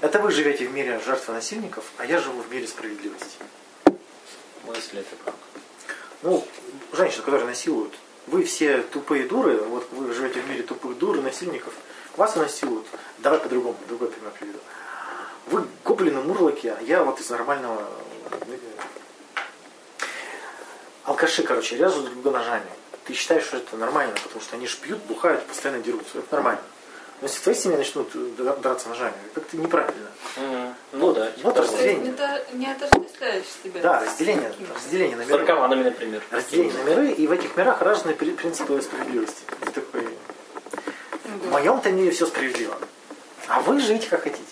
[0.01, 3.37] Это вы живете в мире жертв и насильников, а я живу в мире справедливости.
[4.65, 5.35] Мысли это как?
[6.23, 6.45] Ну,
[6.93, 7.93] женщин, которые насилуют,
[8.25, 11.73] вы все тупые дуры, вот вы живете в мире тупых дур и насильников,
[12.15, 12.87] вас насилуют.
[13.19, 14.59] Давай по-другому, другой пример приведу.
[15.47, 17.87] Вы гоблины, мурлоки, а я вот из нормального...
[18.31, 18.57] э,
[21.05, 22.69] Алкаши, короче, режут друг друга ножами.
[23.05, 26.17] Ты считаешь, что это нормально, потому что они ж пьют, бухают, постоянно дерутся.
[26.17, 26.61] Это нормально.
[27.19, 30.09] Но если в твоей семье начнут дра- драться ножами, как-то неправильно.
[30.35, 30.75] Мгм.
[30.93, 31.31] Ну да.
[31.41, 32.13] Вот То есть разделение.
[32.53, 33.81] не, не отождествляешь себя.
[33.81, 35.39] Да, разделение, разделение на С миры.
[35.39, 36.21] наркоманами, например.
[36.29, 39.41] Разделение на миры, и в этих мирах разные при- принципы справедливости.
[39.65, 40.07] Ты такой,
[41.25, 42.77] Ну в моем-то мире все справедливо.
[43.47, 44.43] А вы живите как хотите.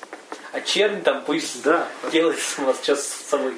[0.52, 1.88] А чернь там пусть Да.
[2.12, 3.56] делает с вас что с собой.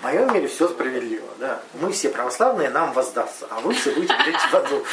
[0.00, 1.60] В моем мире все справедливо, да.
[1.80, 4.84] Мы все православные, нам воздастся, а вы все будете гореть в аду.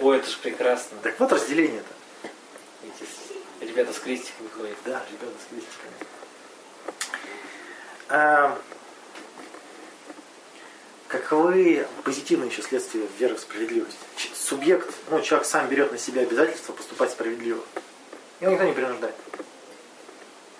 [0.00, 0.98] Ой, это же прекрасно.
[1.02, 1.88] Так вот разделение-то.
[3.78, 4.76] Ребята с крестиками ходят.
[4.84, 5.92] Да, ребята с крестиками.
[8.08, 8.58] А,
[11.06, 13.96] каковы позитивные еще следствия веры в справедливость?
[14.34, 17.62] Субъект, ну, человек сам берет на себя обязательство поступать справедливо.
[18.40, 19.14] Его никто не принуждает.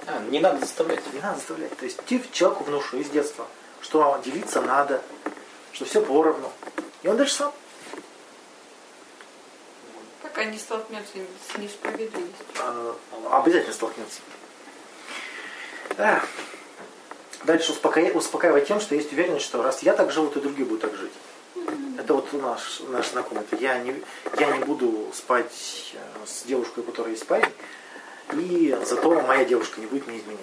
[0.07, 1.03] А, не надо заставлять.
[1.13, 1.77] Не надо заставлять.
[1.77, 3.49] То есть ты человеку внушил из детства,
[3.81, 5.03] что делиться надо,
[5.73, 6.53] что все поровну.
[7.03, 7.53] И он дальше сам.
[10.23, 11.13] Пока не столкнется
[11.53, 12.47] с несправедливостью.
[12.57, 12.93] э,
[13.31, 14.21] обязательно столкнется.
[15.97, 16.23] Да.
[17.45, 20.65] Дальше успокаивай, успокаивай тем, что есть уверенность, что раз я так живу, то и другие
[20.67, 21.13] будут так жить.
[21.99, 23.45] Это вот наш, наш знакомый.
[23.61, 24.03] Я, не,
[24.39, 27.53] я не буду спать э, с девушкой, у которой есть парень,
[28.33, 30.41] и зато моя девушка не будет мне изменять.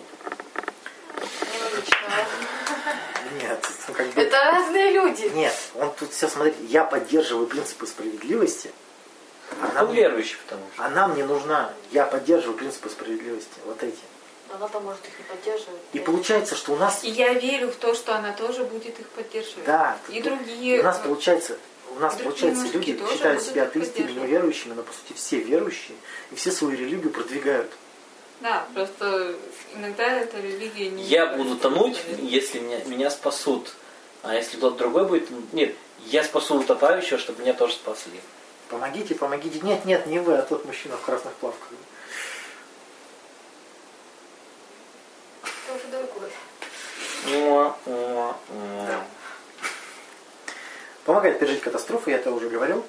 [3.41, 5.23] Нет, как бы- Это разные люди.
[5.33, 8.71] нет, он тут все смотрит, я поддерживаю принципы справедливости,
[9.61, 10.83] а Он верующий, потому что.
[10.83, 13.99] а нам не нужна, я поддерживаю принципы справедливости, вот эти.
[14.53, 15.81] Она-то может их не поддерживать.
[15.93, 19.09] И получается, что у нас И я верю в то, что она тоже будет их
[19.09, 19.65] поддерживать.
[19.65, 19.97] Да.
[20.09, 20.79] И другие...
[20.79, 21.57] У нас получается,
[21.95, 25.97] у нас получается, люди считают себя атеистами, неверующими, но по сути все верующие
[26.31, 27.71] и все свою религию продвигают.
[28.41, 29.35] Да, просто
[29.73, 31.03] иногда эта религия не...
[31.03, 33.73] Я буду тонуть, если меня, меня спасут.
[34.23, 35.29] А если кто-то другой будет...
[35.53, 38.19] Нет, я спасу утопающего, чтобы меня тоже спасли.
[38.69, 39.59] Помогите, помогите.
[39.61, 41.69] Нет, нет, не вы, а тот мужчина в красных плавках.
[45.43, 46.31] Это уже другое.
[47.27, 49.03] Муа, муа, муа.
[51.05, 52.83] Помогает пережить катастрофу, я это уже говорил.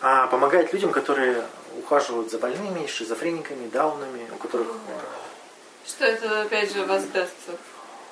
[0.00, 1.44] А помогает людям, которые
[1.78, 4.68] ухаживают за больными, шизофрениками, даунами, у которых
[5.86, 7.52] Что это опять же воздастся.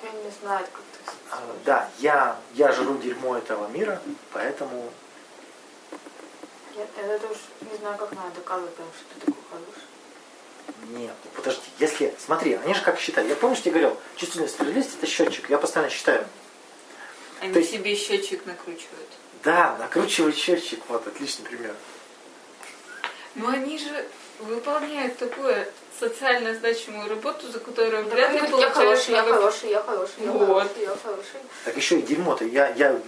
[0.02, 1.12] Я не знаю, как ты...
[1.30, 4.90] а, да, я, я жру дерьмо этого мира, поэтому
[6.76, 7.36] Я, я это уж
[7.70, 10.98] не знаю, как надо доказывать, потому что ты такой хороший.
[11.00, 13.30] нет, подожди, если, смотри, они же как считают.
[13.30, 16.26] Я помню, что я говорил, чувственная справедливость это счетчик, я постоянно считаю.
[17.40, 19.08] Они То есть- себе счетчик накручивают.
[19.44, 21.74] Да, накручивать счетчик, вот, отличный пример.
[23.34, 24.06] Но они же
[24.40, 25.66] выполняют такую
[26.00, 30.30] социально значимую работу, за которую вряд ли я получают хороший, я хороший, я хороший, я
[30.32, 30.46] Вот.
[30.48, 31.40] хороший, я хороший.
[31.64, 32.44] Так еще и дерьмо-то.
[32.44, 32.98] Я, я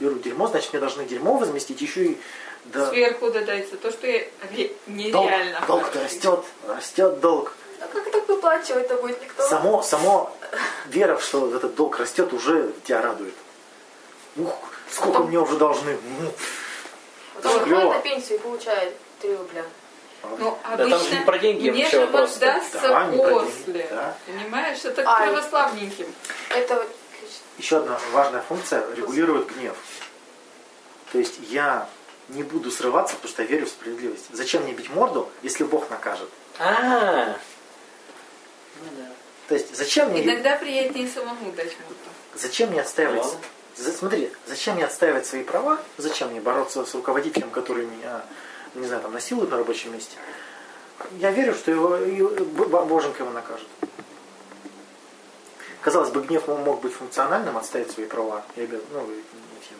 [0.00, 2.18] беру дерьмо, значит, мне должны дерьмо возместить, еще и
[2.66, 6.04] да, Сверху додается то, что долг, нереально долг-то хороший.
[6.04, 7.54] растет, растет долг.
[7.80, 9.42] А как так выплачивать-то будет никто?
[9.48, 10.36] Само, само
[10.86, 13.34] вера, в что этот долг растет, уже тебя радует.
[14.36, 14.54] Ух,
[14.90, 15.90] сколько мне уже должны.
[15.90, 16.32] М.
[17.34, 17.80] Вот он клёво.
[17.80, 19.64] выходит на пенсию и получает 3 рубля.
[20.38, 22.30] Ну, там же не про деньги мне вообще же вопрос.
[22.30, 23.86] воздастся Да, деньги, после.
[23.90, 24.16] да.
[24.26, 26.06] Понимаешь, это А, к православненьким.
[26.50, 26.88] Это вот
[27.58, 29.74] Еще одна важная функция регулирует гнев.
[31.10, 31.88] То есть я
[32.34, 34.26] не буду срываться, потому что я верю в справедливость.
[34.32, 36.28] Зачем мне бить морду, если Бог накажет?
[36.58, 37.36] А,
[38.80, 39.10] ну да.
[39.48, 40.24] То есть зачем мне...
[40.24, 41.94] Иногда приятнее самому дать морду.
[42.34, 43.24] Зачем мне отстаивать...
[43.76, 45.78] За- Смотри, зачем мне отстаивать свои права?
[45.96, 48.22] Зачем мне бороться с руководителем, который меня,
[48.74, 50.16] не знаю, там насилует на рабочем месте?
[51.18, 53.66] Я верю, что его, Б- Боженька его накажет.
[55.80, 59.08] Казалось бы, гнев мог- быть функциональным, отставить свои права, и, ну,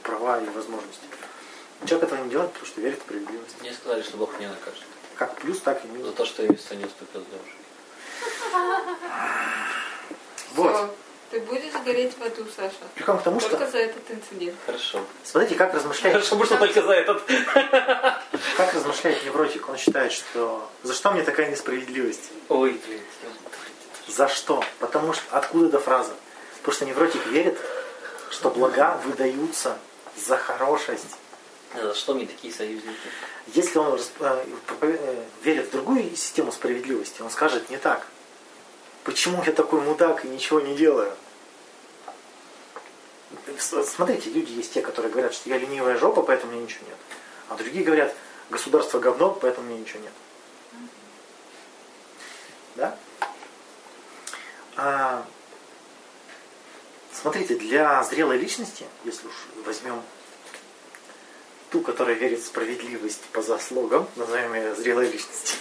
[0.03, 1.07] права и возможности.
[1.87, 3.61] Человек этого не делает, потому что верит в справедливость.
[3.61, 4.83] Мне сказали, что Бог меня накажет.
[5.16, 6.14] Как плюс, так и За минус.
[6.14, 7.57] то, что я вместо не уступил с девушкой.
[10.55, 10.95] Вот.
[11.31, 12.75] Ты будешь гореть в аду, Саша.
[12.95, 13.71] Приходим к тому, Только что...
[13.71, 14.55] за этот инцидент.
[14.66, 15.01] Хорошо.
[15.25, 17.23] Смотрите, как размышляет, Хорошо, можно только за этот.
[18.59, 19.66] как размышляет невротик.
[19.66, 22.31] Он считает, что за что мне такая несправедливость?
[22.51, 23.01] Ой, блин.
[24.09, 24.62] За что?
[24.79, 26.12] Потому что откуда эта фраза?
[26.59, 27.59] Потому что невротик верит,
[28.31, 29.79] что блага выдаются
[30.16, 31.16] за хорошесть.
[31.75, 32.97] За что мне такие союзники?
[33.55, 34.45] Если он э,
[34.83, 38.07] э, верит в другую систему справедливости, он скажет не так.
[39.05, 41.13] Почему я такой мудак и ничего не делаю?
[43.59, 46.97] Смотрите, люди есть те, которые говорят, что я ленивая жопа, поэтому меня ничего нет.
[47.49, 48.15] А другие говорят,
[48.51, 50.13] государство говно, поэтому мне ничего нет.
[52.77, 52.99] Да?
[54.77, 55.27] А,
[57.13, 60.03] смотрите, для зрелой личности, если уж возьмем
[61.73, 65.59] ту, которая верит в справедливость по заслугам, назовем ее зрелой личностью.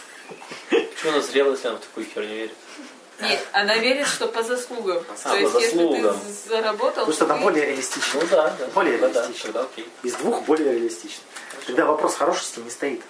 [0.69, 2.53] Почему она зрелая, если она в такую херню верит?
[3.21, 5.03] Нет, она верит, что по заслугам.
[5.23, 6.19] А, То есть, по если заслугам.
[6.19, 7.05] ты заработал...
[7.05, 8.19] Потому что там ты- более реалистично.
[8.19, 8.67] Ну да, да.
[8.67, 9.53] Более Тогда да, реалистично.
[9.53, 9.89] тогда окей.
[10.03, 11.23] Из двух более реалистично.
[11.65, 13.01] Тогда вопрос хорошести не стоит.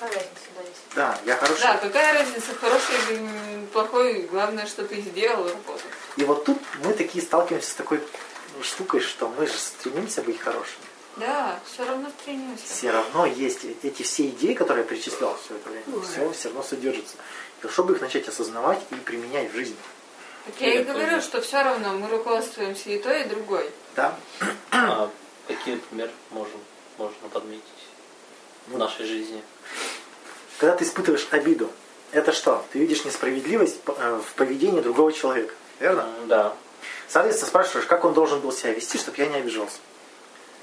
[0.00, 0.08] Да.
[0.94, 1.62] Да, я хороший.
[1.62, 5.82] Да, какая разница, хороший или плохой, главное, что ты сделал работу.
[6.16, 8.04] И вот тут мы такие сталкиваемся с такой ну,
[8.62, 10.84] штукой, что мы же стремимся быть хорошими.
[11.16, 12.64] Да, все равно стремимся.
[12.64, 16.62] Все равно есть эти все идеи, которые я перечислял все это время, все все равно
[16.62, 17.16] содержатся.
[17.62, 19.76] И чтобы их начать осознавать и применять в жизни.
[20.46, 21.22] Так я и Я говорю, тоже.
[21.22, 23.68] что все равно мы руководствуемся и той, и другой.
[23.96, 24.16] Да?
[24.70, 25.10] А
[25.48, 26.60] какие, например, можем,
[26.98, 27.62] можно подметить
[28.68, 28.78] в Ну.
[28.78, 29.42] нашей жизни?
[30.58, 31.70] Когда ты испытываешь обиду,
[32.12, 32.64] это что?
[32.72, 35.52] Ты видишь несправедливость э, в поведении другого человека.
[35.80, 36.08] Верно?
[36.26, 36.54] Да.
[37.08, 39.78] Соответственно, спрашиваешь, как он должен был себя вести, чтобы я не обижался.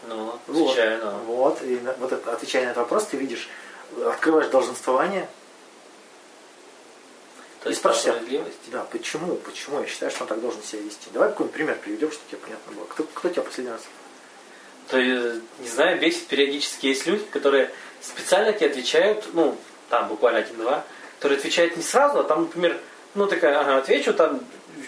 [0.07, 0.67] Ну, Вот.
[0.69, 1.11] отвечаю на...
[1.19, 3.49] Вот, и на- вот это, отвечая на этот вопрос, ты видишь,
[4.05, 5.27] открываешь долженствование.
[7.63, 8.21] То И есть спрашиваешь.
[8.67, 9.35] Да, почему?
[9.37, 11.09] Почему я считаю, что он так должен себя вести?
[11.11, 12.85] Давай какой-нибудь пример приведем, чтобы тебе понятно было.
[12.85, 13.81] Кто, кто тебя последний раз?
[14.89, 19.57] То есть, не знаю, бесит периодически есть люди, которые специально тебе отвечают, ну,
[19.89, 20.83] там буквально один-два,
[21.17, 22.79] которые отвечают не сразу, а там, например,
[23.15, 24.41] ну такая, ага, отвечу там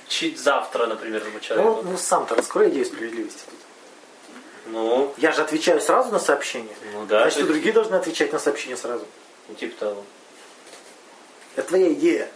[0.08, 1.82] чуть завтра, например, этому Ну, человеку.
[1.84, 3.42] ну сам-то раскрой идею справедливости.
[4.68, 6.76] Ну, Я же отвечаю сразу на сообщение.
[6.94, 9.06] ну да, Значит, есть, другие должны отвечать на сообщение сразу.
[9.48, 10.04] ну, типа того.
[11.56, 12.30] Это твоя идея.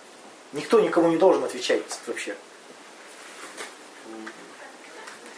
[0.54, 2.36] Никто никому не должен отвечать вообще.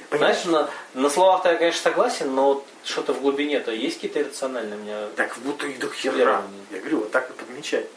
[0.10, 0.44] Понимаешь?
[0.44, 4.78] Знаешь, на, на словах-то я, конечно, согласен, но вот что-то в глубине-то есть какие-то иррациональные
[4.78, 5.08] у меня.
[5.16, 6.44] Так будто и до хера.
[6.72, 7.88] Я говорю, вот так и подмечать.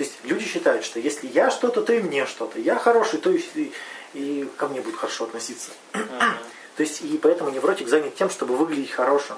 [0.00, 2.58] То есть люди считают, что если я что-то, то и мне что-то.
[2.58, 3.70] Я хороший, то и,
[4.14, 5.72] и, ко мне будут хорошо относиться.
[5.92, 6.08] Мгм.
[6.78, 9.36] То есть и поэтому невротик занят тем, чтобы выглядеть хорошим.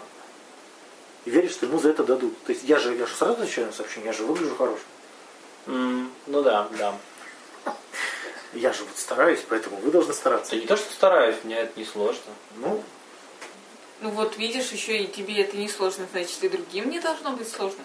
[1.24, 2.40] И верит, что ему за это дадут.
[2.44, 4.84] То есть я же, я же сразу отвечаю на сообщение, я же выгляжу хорошим.
[5.66, 6.96] М, Ну да, да.
[8.52, 10.52] Я же вот стараюсь, поэтому вы должны стараться.
[10.52, 12.32] Да не то, что стараюсь, мне это не сложно.
[12.58, 12.84] Ну,
[14.00, 17.48] Ну вот видишь, еще и тебе это не сложно, значит и другим не должно быть
[17.50, 17.82] сложно.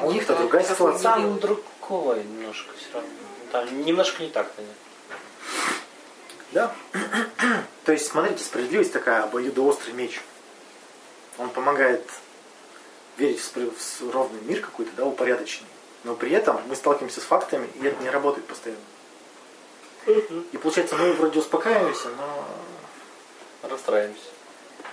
[0.00, 1.02] А у них-то так- другая ситуация.
[1.02, 3.08] Там другое немножко все равно.
[3.50, 4.74] Там немножко не так, конечно.
[6.52, 6.74] да.
[7.84, 10.20] То есть, смотрите, справедливость такая обоюдоострый меч.
[11.38, 12.08] Он помогает
[13.16, 15.68] верить в, в ровный мир какой-то, да, упорядоченный.
[16.04, 18.80] Но при этом мы сталкиваемся с фактами, и это не работает постоянно.
[20.06, 22.44] И получается, мы вроде успокаиваемся, но
[23.68, 24.22] Расстраиваемся.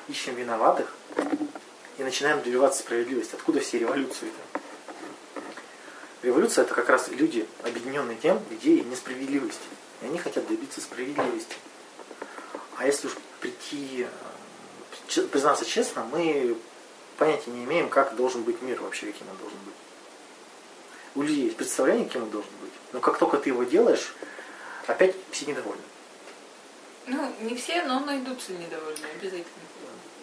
[0.07, 0.93] ищем виноватых
[1.97, 3.33] и начинаем добиваться справедливости.
[3.35, 4.59] Откуда все революции-то?
[6.21, 9.61] Революция это как раз люди, объединенные тем идеей несправедливости.
[10.01, 11.55] И они хотят добиться справедливости.
[12.77, 14.07] А если уж прийти,
[15.15, 16.57] э, признаться честно, мы
[17.17, 19.73] понятия не имеем, как должен быть мир вообще, каким он должен быть.
[21.15, 22.71] У людей есть представление, каким он должен быть.
[22.93, 24.13] Но как только ты его делаешь,
[24.87, 25.81] опять все недовольны.
[27.07, 29.45] Ну, не все, но найдутся недовольные, обязательно.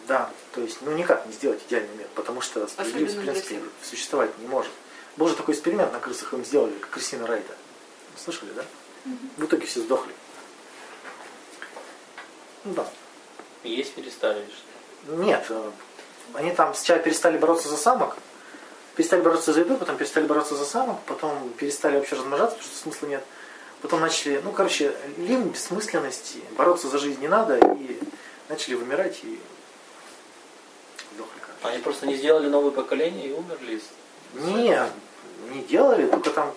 [0.07, 4.39] Да, то есть, ну никак не сделать идеальный мир, потому что справедливость, в принципе, существовать
[4.39, 4.71] не может.
[5.17, 7.55] Был же такой эксперимент на крысах, им сделали, как крысиный райда.
[8.17, 8.65] Слышали, да?
[9.37, 10.13] В итоге все сдохли.
[12.65, 12.87] Ну да.
[13.63, 15.13] Есть перестали или что?
[15.17, 15.71] Нет, э,
[16.35, 18.17] они там сначала перестали бороться за самок,
[18.97, 22.83] перестали бороться за еду, потом перестали бороться за самок, потом перестали вообще размножаться, потому что
[22.83, 23.25] смысла нет.
[23.83, 28.01] Потом начали, ну, короче, ливень бессмысленности, бороться за жизнь не надо, и
[28.49, 29.39] начали вымирать, и
[31.15, 31.75] сдохли, короче.
[31.75, 33.77] Они просто не сделали новое поколение и умерли.
[33.77, 34.43] из-
[35.51, 36.55] Не, делали, только там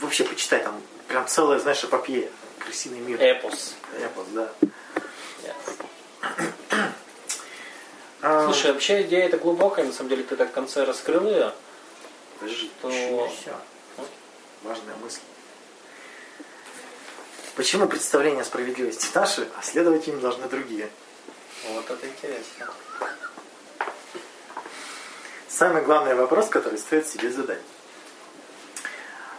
[0.00, 2.30] вообще почитай, там прям целая, знаешь, эпопея.
[2.58, 3.20] Крысиный мир.
[3.20, 3.74] Эпос.
[4.00, 4.52] Эпос, да.
[5.42, 6.92] Ясно.
[8.22, 11.52] А, Слушай, вообще идея это глубокая, на самом деле ты так в конце раскрыл ее.
[12.38, 13.56] подожди, то- еще все.
[14.62, 15.20] Важная мысль.
[17.56, 20.88] Почему представления о справедливости наши, а следовать им должны другие?
[21.68, 22.68] Вот это интересно.
[25.52, 27.60] Самый главный вопрос, который стоит себе задать.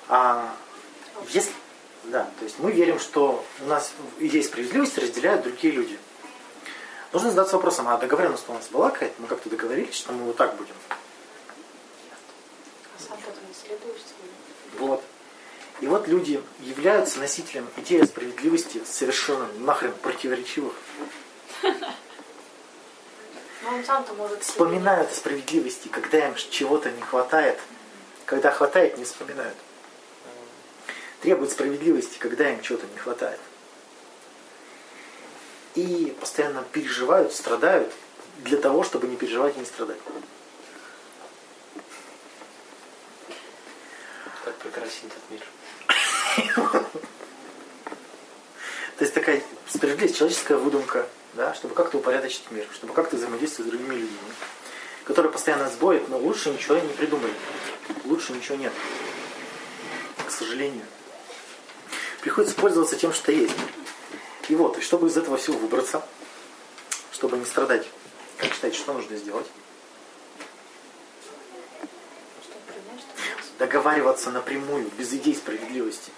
[0.07, 0.55] А,
[1.30, 1.51] если,
[2.03, 5.97] да, то есть мы верим, что у нас идеи справедливости разделяют другие люди.
[7.14, 9.20] Нужно задаться вопросом, а договоренность у нас была какая-то?
[9.20, 10.76] Мы как-то договорились, что мы вот так будем.
[14.78, 15.03] Вот.
[15.82, 20.74] И вот люди являются носителем идеи справедливости совершенно нахрен противоречивых.
[23.64, 24.43] Но он сам-то может...
[24.43, 27.59] вспоминают о справедливости, когда им чего-то не хватает.
[28.26, 29.55] Когда хватает, не вспоминают.
[31.22, 33.39] Требуют справедливости, когда им чего-то не хватает.
[35.76, 37.91] И постоянно переживают, страдают
[38.39, 39.99] для того, чтобы не переживать и не страдать.
[44.43, 45.41] Как прекрасен этот мир.
[48.97, 53.75] То есть такая справедливость, человеческая выдумка, да, чтобы как-то упорядочить мир, чтобы как-то взаимодействовать с
[53.75, 54.17] другими людьми,
[55.05, 57.34] которые постоянно сбоят, но лучше ничего не придумали.
[58.05, 58.73] Лучше ничего нет.
[60.25, 60.86] К сожалению.
[62.21, 63.55] Приходится пользоваться тем, что есть.
[64.49, 66.05] И вот, и чтобы из этого всего выбраться,
[67.11, 67.88] чтобы не страдать,
[68.38, 69.47] как считаете, что нужно сделать?
[73.59, 76.11] Договариваться напрямую, без идей справедливости.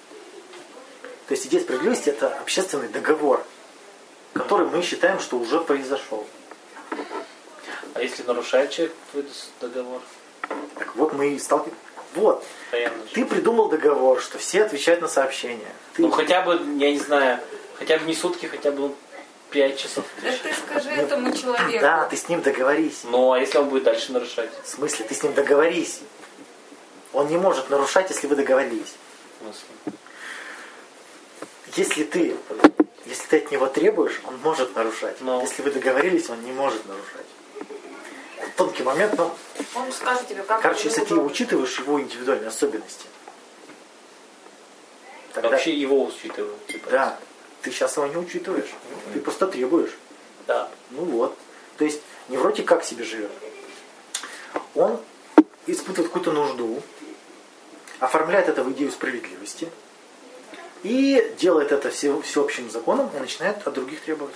[1.27, 3.45] То есть идея справедливости это общественный договор,
[4.35, 6.27] который мы считаем, что уже произошел.
[7.93, 9.25] А если нарушает человек твой
[9.61, 10.01] договор?
[10.77, 11.79] Так вот мы и сталкиваемся.
[12.13, 13.13] Вот, Постоянно же.
[13.13, 15.67] ты придумал договор, что все отвечают на сообщения.
[15.95, 17.39] Ты- Ну хотя бы, я не знаю,
[17.77, 18.95] хотя бы не сутки, хотя бы ну,
[19.49, 20.05] пять часов.
[20.21, 21.81] Да ты скажи этому человеку.
[21.81, 23.01] Да, ты с ним договорись.
[23.03, 24.49] Ну а если он будет дальше нарушать?
[24.63, 25.99] В смысле, ты с ним договорись.
[27.11, 28.95] Он не может нарушать, если вы договорились.
[29.39, 29.97] В смысле?
[31.75, 32.37] Если ты,
[33.25, 35.19] если ты от него требуешь, он может нарушать.
[35.21, 35.41] Но.
[35.41, 37.25] Если вы договорились, он не может нарушать.
[38.55, 39.35] Тонкий момент, но
[39.73, 43.05] Он скажет тебе, как Короче, если ты учитываешь его индивидуальные особенности,
[45.33, 46.55] тогда, Вообще его учитываю.
[46.67, 46.89] Типа.
[46.89, 47.19] да,
[47.61, 48.69] ты сейчас его не учитываешь.
[49.13, 49.91] Ты просто требуешь.
[50.47, 50.69] Да.
[50.91, 51.37] Ну вот.
[51.77, 53.31] То есть невротик как себе живет?
[54.75, 55.01] Он
[55.67, 56.81] испытывает какую-то нужду,
[57.99, 59.69] оформляет это в идею справедливости
[60.85, 64.35] и делает это все, всеобщим законом и начинает от других требовать.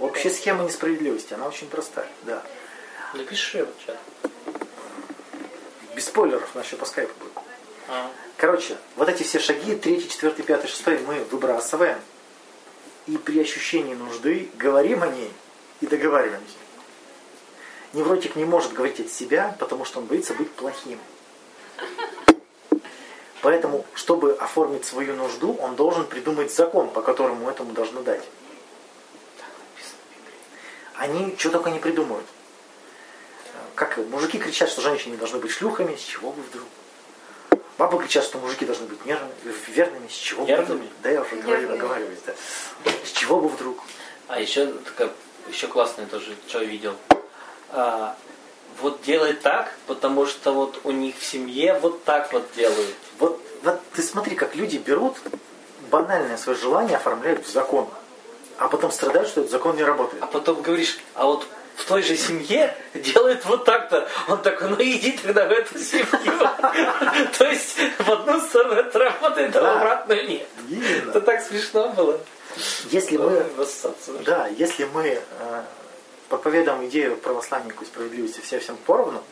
[0.00, 2.42] Общая схема несправедливости, она очень простая, да.
[3.12, 3.98] Напиши в чат.
[5.94, 7.32] Без спойлеров, у нас еще по скайпу будет.
[7.88, 8.10] А.
[8.38, 11.98] Короче, вот эти все шаги, третий, четвертый, пятый, шестой, мы выбрасываем.
[13.06, 15.32] И при ощущении нужды говорим о ней
[15.82, 16.56] и договариваемся.
[17.92, 20.98] Невротик не может говорить от себя, потому что он боится быть плохим.
[23.42, 28.22] Поэтому, чтобы оформить свою нужду, он должен придумать закон, по которому этому должны дать.
[30.94, 32.24] Они что только не придумают.
[33.74, 36.66] Как мужики кричат, что женщины должны быть шлюхами, с чего бы вдруг?
[37.78, 39.32] Бабы кричат, что мужики должны быть нервными,
[39.68, 40.78] верными, с чего бы Нервными?
[40.78, 40.92] вдруг?
[41.02, 41.74] Да, я уже Нервными.
[41.74, 42.34] оговариваюсь, да.
[43.04, 43.80] С чего бы вдруг?
[44.28, 45.10] А еще такая,
[45.48, 46.94] еще классная тоже, что я видел.
[47.70, 48.16] А,
[48.80, 52.94] вот делай так, потому что вот у них в семье вот так вот делают.
[53.18, 55.16] Вот, вот ты смотри, как люди берут
[55.90, 57.88] банальное свое желание, оформляют в закон,
[58.58, 60.22] а потом страдают, что этот закон не работает.
[60.22, 61.46] А потом говоришь, а вот
[61.76, 64.08] в той же семье делают вот так-то.
[64.28, 66.06] Он такой, ну иди тогда в эту семью.
[67.38, 70.48] То есть в одну сторону это работает, а в обратную нет.
[71.08, 72.20] Это так смешно было.
[72.90, 73.44] Если мы.
[74.24, 75.62] Да, если мы э,
[76.28, 79.22] проповедуем идею православнику и справедливости все всем поровну,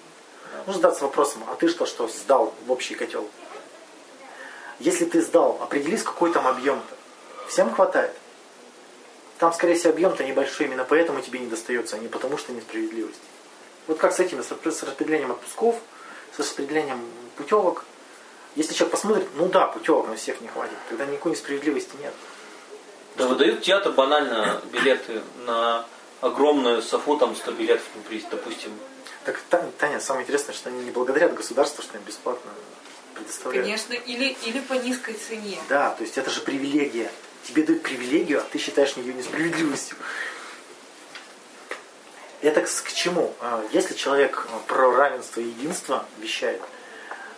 [0.67, 3.29] нужно задаться вопросом, а ты что, что сдал в общий котел?
[4.81, 6.97] Если ты сдал, определись, какой там объем-то.
[7.49, 8.13] Всем хватает.
[9.39, 13.21] Там, скорее всего, объем-то небольшой, именно поэтому тебе не достается, а не потому что несправедливость.
[13.87, 15.77] Вот как с этим, с распре- с распределением отпусков,
[16.35, 17.01] с распределением
[17.37, 17.85] путевок.
[18.57, 22.15] Если человек посмотрит, ну да, путевок на всех не хватит, тогда никакой несправедливости нет.
[23.17, 25.85] Да выдают театр банально билеты на
[26.21, 27.85] огромную софу, там 100 билетов,
[28.31, 28.73] допустим.
[29.25, 29.41] Так,
[29.79, 32.51] Таня, самое интересное, что они не благодарят государству, что им бесплатно
[33.21, 33.67] предоставляют.
[33.67, 35.59] Конечно, или, или по низкой цене.
[35.69, 37.11] Да, то есть это же привилегия.
[37.45, 39.97] Тебе дают привилегию, а ты считаешь ее несправедливостью.
[42.43, 43.35] Это к, чему?
[43.41, 46.63] А, Если человек а, про равенство и единство вещает,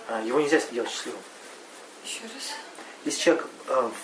[0.08, 1.20] а, его нельзя сделать счастливым.
[2.04, 2.52] Еще раз.
[3.04, 3.46] Если человек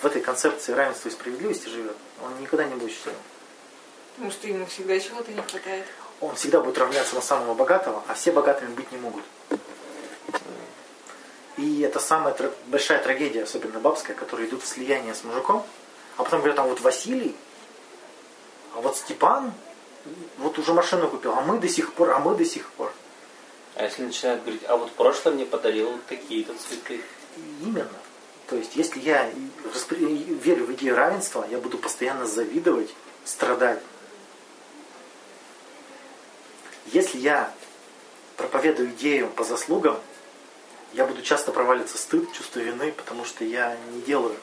[0.01, 3.19] в этой концепции равенства и справедливости живет, он никогда не будет счастливым.
[4.15, 5.85] Потому что ему всегда чего-то не хватает.
[6.19, 9.23] Он всегда будет равняться на самого богатого, а все богатыми быть не могут.
[11.59, 15.65] И это самая тра- большая трагедия, особенно бабская, которые идут в слияние с мужиком,
[16.15, 17.35] а потом говорят, а вот Василий,
[18.73, 19.51] а вот Степан,
[20.37, 22.93] вот уже машину купил, а мы до сих пор, а мы до сих пор.
[23.75, 27.01] А если начинают говорить, а вот прошлое мне подарил такие-то цветы.
[27.61, 27.89] Именно.
[28.47, 29.29] То есть, если я
[29.73, 32.89] распри- верю в идею равенства, я буду постоянно завидовать,
[33.25, 33.81] страдать.
[36.87, 37.53] Если я
[38.37, 39.99] проповедую идею по заслугам,
[40.93, 44.35] я буду часто проваливаться в стыд, чувство вины, потому что я не делаю.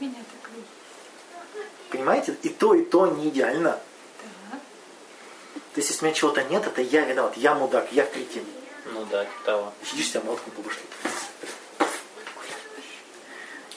[0.00, 0.68] Меня так любят.
[1.90, 2.36] Понимаете?
[2.42, 3.80] И то, и то не идеально.
[4.50, 4.58] Да.
[5.74, 8.44] То есть, если у меня чего-то нет, это я виноват, я мудак, я кретин.
[8.92, 9.72] Ну да, типа того.
[9.84, 10.82] Сидишь себя молотком по башке.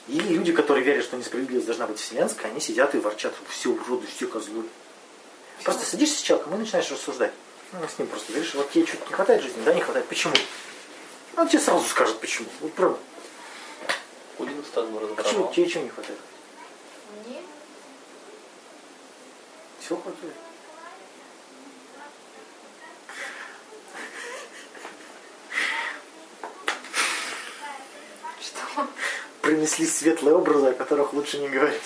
[0.07, 4.07] И люди, которые верят, что несправедливость должна быть вселенская, они сидят и ворчат, все уроды,
[4.07, 4.66] все козлы.
[5.64, 7.32] Просто сидишь с человеком и начинаешь рассуждать.
[7.72, 10.05] Ну, с ним просто говоришь, вот тебе чуть не хватает жизни, да, не хватает.
[10.07, 10.34] Почему?
[11.38, 12.48] Он тебе сразу скажет, почему.
[12.60, 13.00] Вот правда.
[14.38, 15.52] Кулин стан Почему?
[15.54, 16.20] Тебе чего не хватает?
[17.26, 17.42] Мне?
[19.80, 20.34] Все хватает.
[28.40, 28.88] Что?
[29.42, 31.82] Принесли светлые образы, о которых лучше не говорить.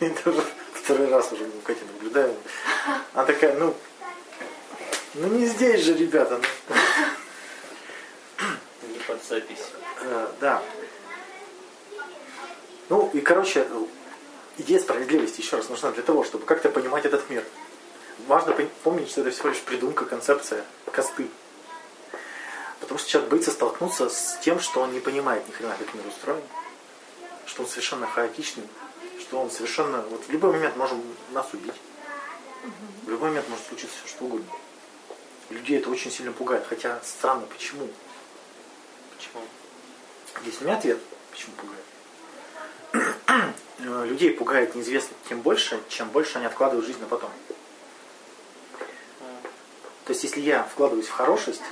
[0.00, 2.36] Это уже второй раз уже у Кати наблюдаю.
[3.14, 3.74] Она такая, ну,
[5.16, 6.40] ну не здесь же, ребята.
[6.68, 6.76] ну».
[8.88, 9.70] Не под запись.
[10.02, 10.62] Э, да.
[12.88, 13.66] Ну и, короче,
[14.58, 17.44] идея справедливости еще раз нужна для того, чтобы как-то понимать этот мир.
[18.26, 21.28] Важно помнить, что это всего лишь придумка, концепция, косты.
[22.80, 26.06] Потому что человек боится столкнуться с тем, что он не понимает ни хрена, как мир
[26.06, 26.42] устроен,
[27.46, 28.64] что он совершенно хаотичный,
[29.20, 30.02] что он совершенно...
[30.02, 30.96] Вот в любой момент может
[31.32, 31.74] нас убить.
[33.04, 34.46] В любой момент может случиться все что угодно.
[35.50, 36.64] Людей это очень сильно пугает.
[36.68, 37.88] Хотя странно, почему?
[39.16, 39.42] Почему?
[40.44, 40.98] Есть у меня ответ,
[41.30, 43.54] почему пугает.
[44.08, 47.30] Людей пугает неизвестно тем больше, чем больше они откладывают жизнь на потом.
[50.06, 51.62] То есть, если я вкладываюсь в хорошесть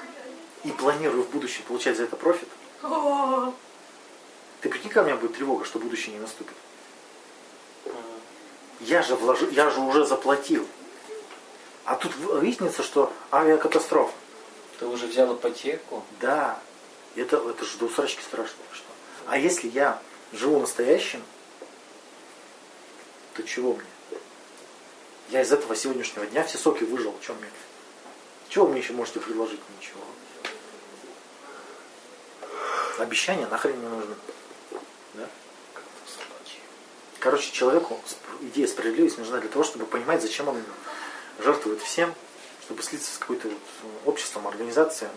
[0.64, 2.49] и планирую в будущем получать за это профит,
[4.61, 6.55] ты прикинь, у меня будет тревога, что будущее не наступит.
[8.81, 10.66] Я же, вложу, я же уже заплатил.
[11.85, 14.12] А тут выяснится, что авиакатастрофа.
[14.78, 16.03] Ты уже взял ипотеку?
[16.20, 16.59] Да,
[17.14, 18.57] это, это же до усрачки страшно.
[18.72, 18.87] Что?
[19.26, 20.01] А если я
[20.32, 21.22] живу настоящим,
[23.35, 24.18] то чего мне?
[25.30, 27.14] Я из этого сегодняшнего дня все соки выжил.
[27.20, 27.49] Чем мне?
[28.49, 29.61] Чего вы мне еще можете предложить?
[29.78, 30.01] Ничего.
[32.99, 34.14] Обещания нахрен не нужны.
[35.14, 35.28] Да?
[37.18, 38.01] Короче, человеку
[38.41, 40.62] идея справедливости нужна для того, чтобы понимать, зачем он
[41.39, 42.14] жертвует всем,
[42.64, 43.59] чтобы слиться с какой-то вот
[44.07, 45.11] обществом, организацией.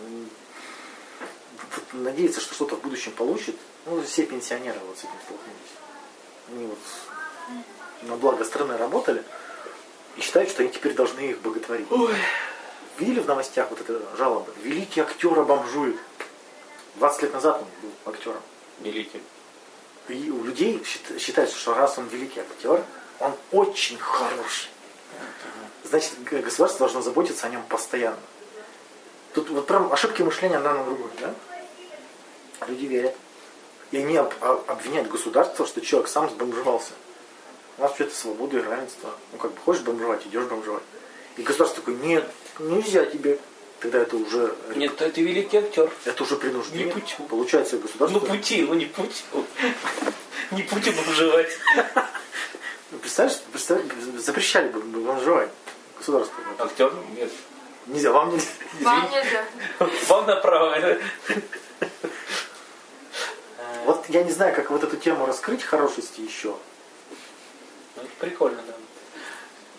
[1.92, 3.56] Надеяться, что что-то в будущем получит.
[3.86, 5.58] Ну, все пенсионеры вот с этим столкнулись.
[6.50, 6.78] Они вот
[8.02, 9.24] на благо страны работали
[10.16, 11.86] и считают, что они теперь должны их боготворить.
[12.98, 14.52] Видели в новостях вот это жалобы?
[14.62, 15.96] Великий актер обомжует.
[16.96, 18.42] 20 лет назад он был актером.
[18.80, 19.22] Великий.
[20.08, 22.84] И у людей счит- считается, что раз он великий актер,
[23.20, 24.68] он очень хороший.
[25.88, 28.18] Значит, государство должно заботиться о нем постоянно.
[29.32, 31.34] Тут вот прям ошибки мышления одна на другую, да?
[32.66, 33.14] Люди верят.
[33.90, 36.92] И они об- об- обвиняют государство, что человек сам сбомжевался.
[37.78, 39.10] У нас вообще-то свобода и равенство.
[39.32, 40.82] Ну, как бы хочешь бомжевать, идешь бомжевать.
[41.36, 42.28] И государство такое, нет,
[42.58, 43.38] нельзя тебе.
[43.80, 45.90] Тогда это уже, Нет, ты, ты великий актер.
[46.04, 46.86] это уже принуждение.
[46.86, 47.24] Не путем.
[47.28, 48.18] Получается, государство...
[48.18, 49.24] Ну пути, ну не путь.
[50.50, 51.50] Не пути бомжевать.
[52.90, 53.82] Ну, Представляешь, представь,
[54.16, 55.50] запрещали бы бомжевать
[55.98, 56.36] государство.
[56.58, 56.92] Актер?
[57.16, 57.30] Нет.
[57.86, 58.46] Нельзя, вам нельзя.
[58.80, 59.44] Вам нельзя.
[60.08, 60.98] Вам направо.
[63.84, 66.56] Вот я не знаю, как вот эту тему раскрыть хорошести еще.
[67.96, 68.74] Ну, это прикольно, да.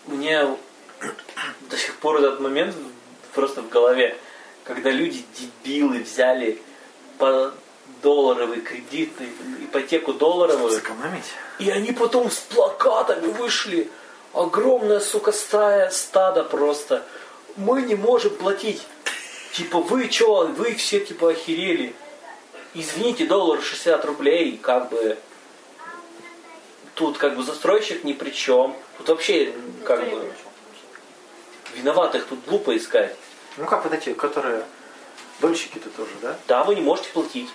[0.06, 0.56] Мне
[1.68, 2.74] до сих пор этот момент
[3.32, 4.16] просто в голове,
[4.64, 6.60] когда люди дебилы взяли
[7.18, 7.52] по
[8.02, 9.12] долларовый кредит,
[9.60, 11.24] ипотеку долларовую, Сэкономить.
[11.58, 13.90] и они потом с плакатами вышли.
[14.32, 17.04] Огромная, сука, стая, стадо просто.
[17.56, 18.82] Мы не можем платить.
[19.52, 21.94] Типа, вы чё, вы все типа охерели.
[22.74, 25.18] Извините, доллар 60 рублей, как бы
[26.94, 28.76] тут как бы застройщик ни при чем.
[28.98, 29.52] Тут вообще
[29.84, 30.30] как бы
[31.74, 33.16] виноватых тут глупо искать.
[33.56, 34.62] Ну как вот эти, которые
[35.40, 36.36] дольщики-то тоже, да?
[36.46, 37.48] Да, вы не можете платить.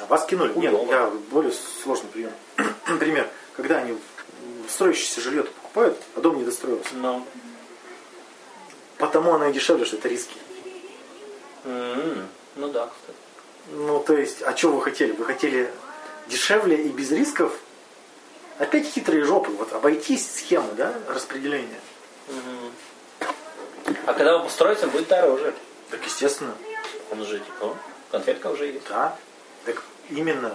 [0.00, 0.52] А Вас кинули.
[0.56, 2.32] Нет, я более сложный пример.
[2.98, 3.28] Пример.
[3.56, 3.96] Когда они
[4.68, 6.94] строящееся жилье покупают, а дом не достроился.
[6.94, 7.26] Но.
[8.98, 10.36] Потому оно и дешевле, что это риски.
[11.64, 13.18] М, Ну да, кстати.
[13.70, 15.12] Ну, то есть, а что вы хотели?
[15.12, 15.72] Вы хотели
[16.28, 17.58] дешевле и без рисков?
[18.58, 19.50] Опять хитрые жопы.
[19.52, 21.80] Вот обойтись схемы, да, распределения.
[22.28, 22.72] Мгм.
[24.06, 25.54] А когда вы построите, будет дороже.
[25.90, 26.54] Так, естественно,
[27.10, 27.76] Он же типа,
[28.10, 28.88] конфетка уже есть.
[28.88, 29.16] да.
[29.64, 30.52] Так именно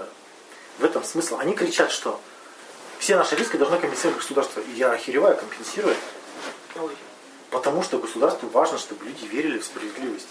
[0.80, 1.38] в этом смысл.
[1.40, 2.20] Они кричат, что
[3.00, 4.62] все наши риски должны компенсировать государство.
[4.62, 5.98] И я охереваю компенсировать.
[7.50, 10.28] Потому что государству важно, чтобы люди верили в справедливость.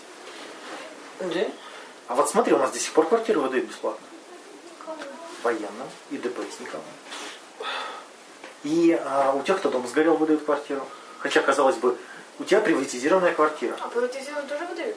[1.21, 1.47] Да?
[2.09, 4.07] А вот смотри, у нас до сих пор квартиры выдают бесплатно.
[5.43, 6.81] Военным и ДПСникам.
[8.65, 10.87] И а, у тех, кто дом сгорел, выдают квартиру.
[11.21, 11.97] Хотя, казалось бы,
[12.39, 13.77] у тебя приватизированная квартира.
[13.81, 14.97] А приватизированную тоже выдают?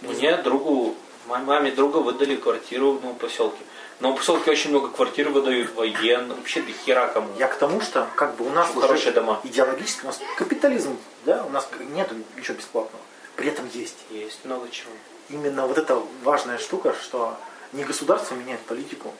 [0.00, 0.96] Мне другу,
[1.26, 3.58] маме друга выдали квартиру в новом поселке.
[3.98, 7.28] В новом поселке очень много квартир выдают, воен, вообще до хера кому.
[7.38, 9.40] Я к тому, что как бы у нас уже Хорошие дома.
[9.44, 10.96] идеологически, у нас капитализм,
[11.26, 13.04] да, у нас нет ничего бесплатного.
[13.36, 13.98] При этом есть.
[14.10, 14.90] Есть много чего.
[15.28, 17.36] Именно вот эта важная штука, что
[17.72, 19.12] не государство меняет политику.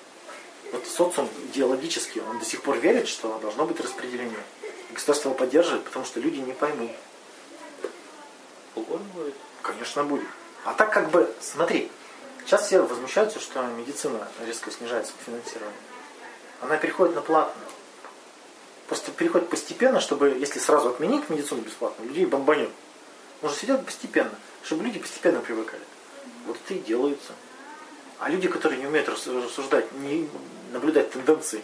[0.73, 4.43] Вот социум идеологически, он до сих пор верит, что должно быть распределение.
[4.91, 6.91] И государство его поддерживает, потому что люди не поймут.
[8.75, 9.35] Угодно будет.
[9.63, 10.27] Конечно, будет.
[10.65, 11.91] А так как бы, смотри,
[12.45, 15.79] сейчас все возмущаются, что медицина резко снижается по финансированию.
[16.61, 17.67] Она переходит на платную.
[18.89, 22.71] Просто переходит постепенно, чтобы, если сразу отменить медицину бесплатную, людей бомбанет.
[23.41, 25.83] Нужно все постепенно, чтобы люди постепенно привыкали.
[26.47, 27.33] Вот это и делается.
[28.19, 30.29] А люди, которые не умеют рас- рассуждать, не
[30.73, 31.63] наблюдать тенденции.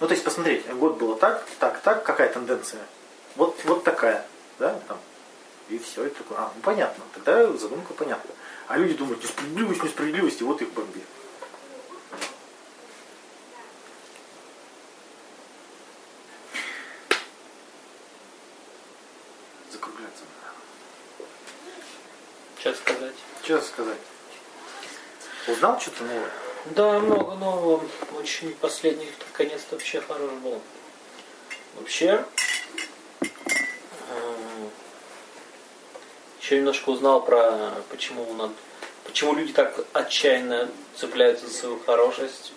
[0.00, 2.80] Ну, то есть посмотреть, год было так, так, так, какая тенденция?
[3.34, 4.26] Вот, вот такая,
[4.58, 4.98] да, там.
[5.68, 8.30] И все, это такое, а, ну понятно, тогда задумка понятна.
[8.68, 11.02] А люди думают, несправедливость, несправедливость, и вот их бомби.
[19.72, 21.28] Закругляться надо.
[22.60, 23.14] Что сказать?
[23.42, 23.98] Что сказать?
[25.48, 26.30] Узнал что-то новое?
[26.66, 27.84] Да, много нового.
[28.16, 30.60] Очень последних наконец-то вообще хорош был.
[31.76, 32.24] Вообще,
[36.46, 38.52] еще немножко узнал про почему надо,
[39.04, 42.52] почему люди так отчаянно цепляются за свою хорошесть.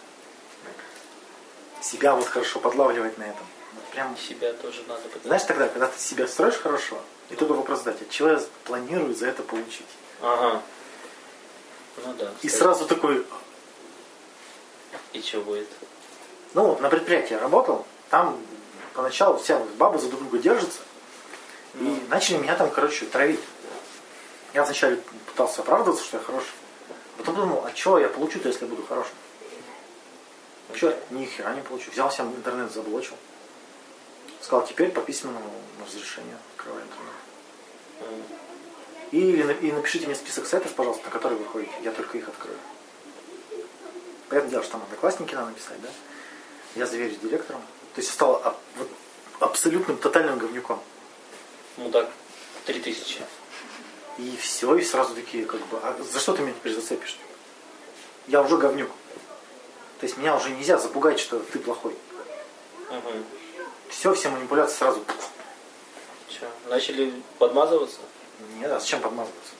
[1.81, 3.45] Себя вот хорошо подлавливать на этом.
[3.73, 5.23] Вот прям Себя тоже надо быть.
[5.23, 6.99] Знаешь, тогда, когда ты себя строишь хорошо,
[7.31, 9.87] и только вопрос задать, от чего я планирую за это получить?
[10.21, 10.61] Ага.
[12.05, 12.31] Ну да.
[12.43, 12.61] И кстати.
[12.61, 13.25] сразу такой,
[15.13, 15.67] И что будет?
[16.53, 18.39] ну вот на предприятии я работал, там
[18.93, 20.79] поначалу вся баба за друг друга держится,
[21.75, 21.99] и Ну.
[22.09, 23.39] начали меня там, короче, травить.
[24.53, 24.97] Я вначале
[25.27, 26.51] пытался оправдываться, что я хороший.
[27.17, 29.13] Потом подумал, а что я получу-то, если буду хорошим?
[30.75, 31.91] Че, ни хера не получу.
[31.91, 33.15] Взял всем интернет, заблочил.
[34.41, 35.51] Сказал, теперь по письменному
[35.85, 37.13] разрешению открываю интернет.
[39.11, 41.73] И, и напишите мне список сайтов, пожалуйста, на которые вы ходите.
[41.81, 42.57] Я только их открою.
[44.29, 45.89] Понятное дело, что там одноклассники надо написать, да?
[46.75, 47.61] Я заверюсь директором.
[47.95, 48.55] То есть стал
[49.39, 50.79] абсолютным тотальным говнюком.
[51.77, 52.09] Ну так,
[52.65, 53.21] три тысячи.
[54.19, 57.17] И все, и сразу такие, как бы, а за что ты меня теперь зацепишь?
[58.27, 58.89] Я уже говнюк.
[59.99, 61.95] То есть меня уже нельзя запугать, что ты плохой.
[62.89, 63.11] Угу.
[63.89, 65.03] Все, все манипуляции сразу.
[66.27, 67.99] Че, начали подмазываться?
[68.59, 69.53] Нет, а зачем подмазываться?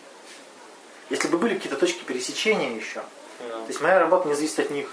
[1.09, 3.01] Если бы были какие-то точки пересечения еще,
[3.39, 3.49] Ну.
[3.49, 4.89] то есть моя работа не зависит от них,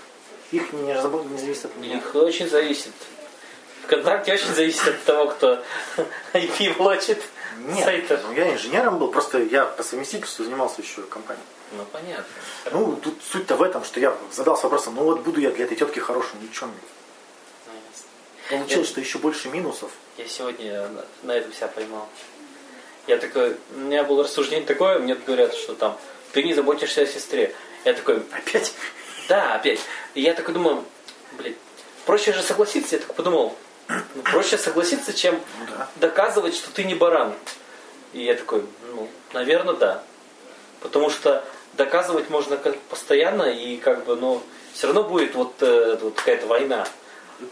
[0.52, 1.96] их не, разработ- не зависит от меня.
[1.98, 2.92] Их очень зависит.
[3.84, 5.62] ВКонтакте очень зависит от того, кто
[6.32, 7.22] IP влачит
[7.59, 8.20] Нет, сайта.
[8.24, 11.44] ну, я инженером был, просто я по совместительству занимался еще компанией.
[11.72, 12.24] Ну понятно.
[12.72, 15.76] Ну, тут суть-то в этом, что я задался вопросом, ну вот буду я для этой
[15.76, 16.68] тетки хорошим, ничем.
[16.68, 18.57] Ну.
[18.59, 19.90] Получилось, Я- что еще больше минусов.
[20.16, 20.88] Я сегодня
[21.22, 22.09] на, этом себя поймал.
[23.07, 25.98] Я такой, у меня было рассуждение такое, мне говорят, что там,
[26.32, 27.54] ты не заботишься о сестре.
[27.84, 28.72] Я такой, Опять?
[29.28, 29.80] да, опять.
[30.14, 30.84] И я такой думаю,
[31.32, 31.57] блядь,
[32.04, 32.96] проще же согласиться.
[32.96, 33.57] Я так подумал,
[33.89, 35.89] ну, проще согласиться, чем Ну да.
[35.97, 37.34] доказывать, что ты не баран.
[38.12, 40.03] И я такой, ну, наверное, да.
[40.80, 42.57] Потому что доказывать можно
[42.91, 46.87] постоянно, и как бы, ну, все равно будет вот, э, вот какая-то война.
[47.41, 47.49] Ну,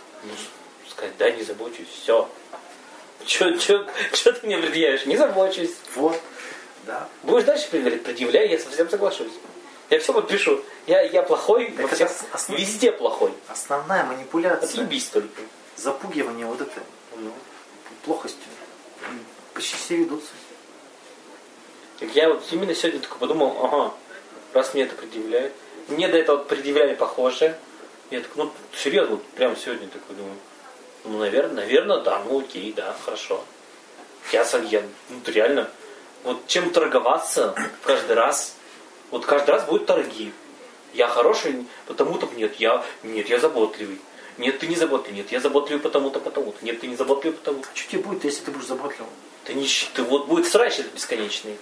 [0.90, 2.28] сказать, да, не забочусь, все.
[3.26, 5.06] Че, че, че ты мне предъявишь?
[5.06, 5.70] Не забочусь.
[5.94, 6.20] Вот.
[6.86, 7.08] Да.
[7.22, 8.02] Будешь дальше предъявлять?
[8.04, 9.32] Предъявляй, я совсем соглашусь.
[9.90, 10.62] Я все подпишу.
[10.86, 13.32] Я, я плохой, вообще как основ- везде плохой.
[13.48, 15.40] Основная манипуляция, Отъебись только.
[15.76, 16.82] Запугивание вот этой
[17.16, 17.32] Ну.
[18.04, 18.42] плохостью.
[19.54, 20.30] Почти все ведутся.
[21.98, 23.94] Так я вот именно сегодня только подумал, ага,
[24.52, 25.52] раз мне это предъявляют.
[25.88, 27.58] Мне до этого предъявляли похожее.
[28.10, 30.36] Я такой, ну, серьезно, вот прямо сегодня такой думаю.
[31.04, 33.44] Ну, наверное, наверное, да, ну окей, да, хорошо.
[34.32, 35.70] Я, я ну, реально,
[36.22, 37.54] вот чем торговаться
[37.84, 38.56] каждый раз,
[39.10, 40.32] вот каждый раз будут торги.
[40.94, 44.00] Я хороший, потому-то нет, я, нет, я заботливый.
[44.38, 46.64] Нет, ты не заботливый, нет, я заботливый потому-то, потому-то.
[46.64, 47.68] Нет, ты не заботливый потому-то.
[47.72, 49.10] А что тебе будет, если ты будешь заботливым?
[49.44, 51.56] Ты не, ты вот будет срач этот бесконечный.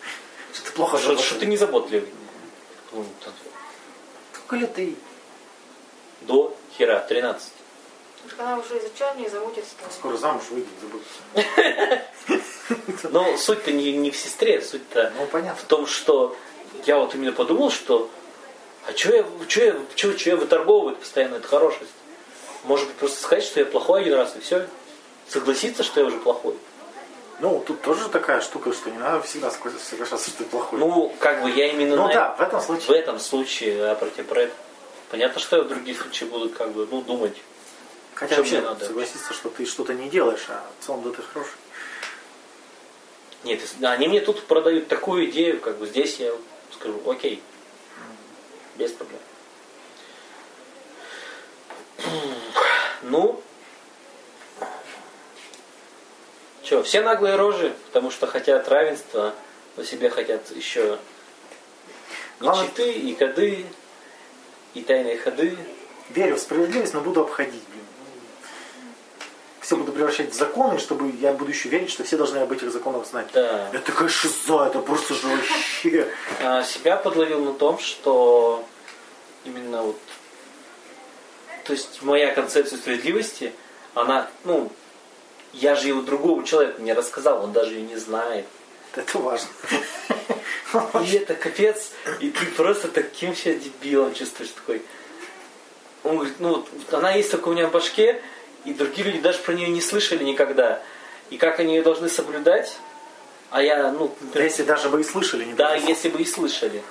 [0.55, 2.09] Что ты плохо Что, что ты не заботливый.
[2.93, 3.05] Ну,
[4.33, 4.97] Сколько лет ты?
[6.23, 7.53] До хера, 13.
[8.39, 9.75] Она уже изучала, не заботится.
[9.91, 12.03] Скоро замуж выйдет, забудется.
[13.11, 15.61] Но суть-то не, не в сестре, суть-то Ну, в понятно.
[15.66, 16.37] том, что
[16.87, 18.11] я вот именно подумал, что
[18.87, 21.91] а что я, чё я, чё, чё я выторговываю постоянно, это хорошесть.
[22.65, 24.67] Может быть, просто сказать, что я плохой один раз, и все.
[25.29, 26.55] согласиться, что я уже плохой.
[27.41, 30.79] Ну, тут тоже такая штука, что не надо всегда согла- соглашаться, что ты плохой.
[30.79, 32.99] Ну, как бы я именно Ну на да, в этом в случае.
[32.99, 34.55] этом случае, а против про это.
[35.11, 37.37] Понятно, что я в других случаях буду как бы, ну, думать.
[38.15, 38.85] Хотя что вообще мне надо?
[38.87, 41.51] согласиться, что ты что-то не делаешь, а в целом да ты хороший.
[43.43, 46.33] Нет, они мне тут продают такую идею, как бы здесь я
[46.73, 47.43] скажу, окей,
[48.77, 49.19] без проблем.
[53.13, 53.39] Ну,
[56.63, 59.35] что, все наглые рожи, потому что хотят равенства,
[59.77, 60.95] но себе хотят еще
[62.41, 63.67] и Главное- читы, и коды,
[64.73, 65.59] и тайные ходы.
[66.09, 67.85] Верю в справедливость, но буду обходить, блин.
[69.61, 72.73] Все буду превращать в законы, чтобы я буду еще верить, что все должны об этих
[72.73, 73.27] законах знать.
[73.35, 73.69] Да.
[73.75, 76.09] Это такая шиза, это просто же вообще.
[76.41, 78.65] А, себя подловил на том, что
[79.45, 79.99] именно вот,
[81.65, 83.53] то есть моя концепция справедливости,
[83.95, 84.71] она, ну,
[85.53, 88.47] я же его другому человеку не рассказал, он даже ее не знает.
[88.95, 89.49] Это важно.
[91.05, 91.91] И это капец,
[92.21, 94.83] и ты просто таким себя дебилом чувствуешь такой.
[96.03, 98.23] Он говорит, ну вот она есть только у меня в башке,
[98.65, 100.83] и другие люди даже про нее не слышали никогда.
[101.29, 102.75] И как они ее должны соблюдать,
[103.51, 106.83] а я, ну, Да если даже бы и слышали, не Да, если бы и слышали.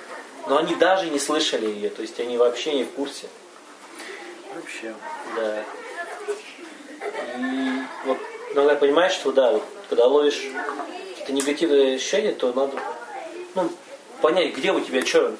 [0.46, 3.28] Но они даже не слышали ее, то есть они вообще не в курсе.
[4.54, 4.94] Вообще.
[5.36, 5.64] Да.
[7.38, 8.18] И вот
[8.52, 10.40] иногда понимаешь, что да, вот, когда ловишь
[11.10, 12.78] какие-то негативные ощущения, то надо
[13.54, 13.70] ну,
[14.20, 15.36] понять, где у тебя что,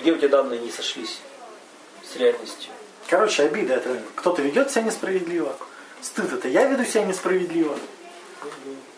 [0.00, 1.20] где у тебя данные не сошлись
[2.04, 2.70] с реальностью.
[3.08, 5.56] Короче, обида это кто-то ведет себя несправедливо.
[6.00, 7.76] Стыд это я веду себя несправедливо.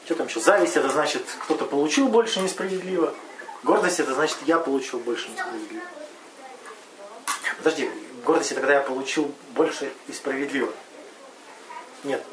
[0.05, 0.41] Что там еще?
[0.41, 3.15] Зависть это значит кто-то получил больше несправедливо.
[3.63, 5.83] Гордость это значит я получил больше несправедливо.
[7.59, 7.91] Подожди,
[8.25, 10.73] гордость это когда я получил больше и справедливо.
[12.05, 12.25] Нет.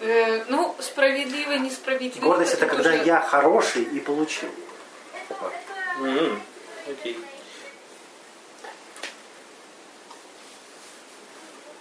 [0.00, 2.24] Э, ну, справедливо, несправедливо.
[2.24, 4.50] Гордость это когда уже- я хороший и получил.
[5.28, 5.52] Вот.
[6.00, 6.42] М,
[6.88, 7.18] Окей.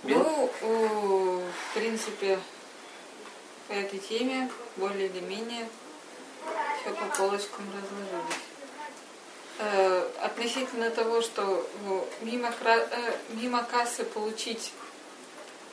[0.04, 2.40] Ну, в принципе,
[3.68, 5.68] по этой теме более или менее
[6.82, 8.49] все по полочкам разложилось.
[9.62, 14.72] Э, относительно того, что ну, мимо, кра- э, мимо кассы получить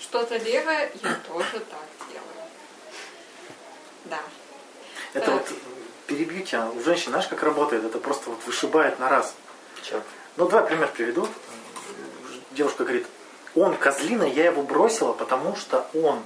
[0.01, 2.49] что-то левое, я тоже так делаю.
[4.07, 4.19] Да.
[5.13, 5.35] Это Так.
[5.35, 5.59] вот
[6.09, 6.69] перебью тебя.
[6.69, 7.85] У женщин, знаешь, как работает?
[7.85, 9.35] Это просто вот вышибает на раз.
[9.83, 10.03] Чё?
[10.37, 11.29] Ну, два пример приведу.
[12.51, 13.07] Девушка говорит,
[13.55, 16.23] он козлина, я его бросила, потому что он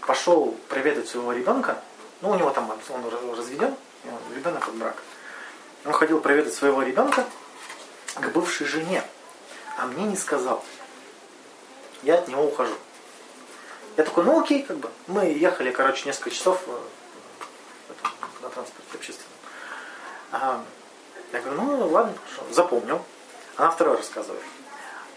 [0.00, 1.80] пошел проведать своего ребенка.
[2.22, 3.74] Ну, у него там, он раз- разведен,
[4.34, 5.02] ребенок от брака.
[5.84, 7.26] Он ходил проведать своего ребенка
[8.14, 9.02] к бывшей жене,
[9.76, 10.64] а мне не сказал.
[12.02, 12.74] Я от него ухожу.
[13.96, 14.90] Я такой, ну окей, как бы.
[15.06, 16.78] Мы ехали, короче, несколько часов э,
[18.42, 19.30] на транспорте общественном.
[20.32, 20.64] А,
[21.32, 23.02] я говорю, ну ладно, хорошо, запомнил.
[23.56, 24.42] Она второй рассказывает.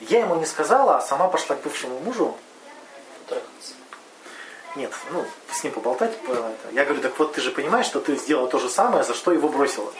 [0.01, 2.37] Я ему не сказала, а сама пошла к бывшему мужу.
[3.27, 3.73] Трахаться.
[4.75, 6.13] Нет, ну, с ним поболтать.
[6.71, 9.31] Я говорю, так вот ты же понимаешь, что ты сделала то же самое, за что
[9.31, 9.91] его бросила.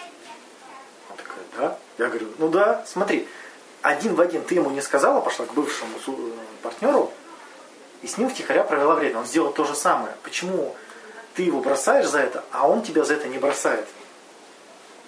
[1.58, 1.78] Да?
[1.98, 3.28] Я говорю, ну да, смотри,
[3.82, 6.12] один в один ты ему не сказала, пошла к бывшему э,
[6.62, 7.12] партнеру,
[8.02, 9.20] и с ним втихаря провела время.
[9.20, 10.16] Он сделал то же самое.
[10.24, 10.76] Почему
[11.34, 13.88] ты его бросаешь за это, а он тебя за это не бросает?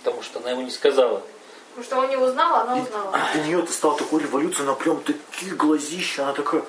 [0.03, 1.21] Потому что она ему не сказала.
[1.69, 3.19] Потому что он не узнал, а она узнала.
[3.33, 6.63] Для нее это стало такой революцией, она прям такие глазища, она такая,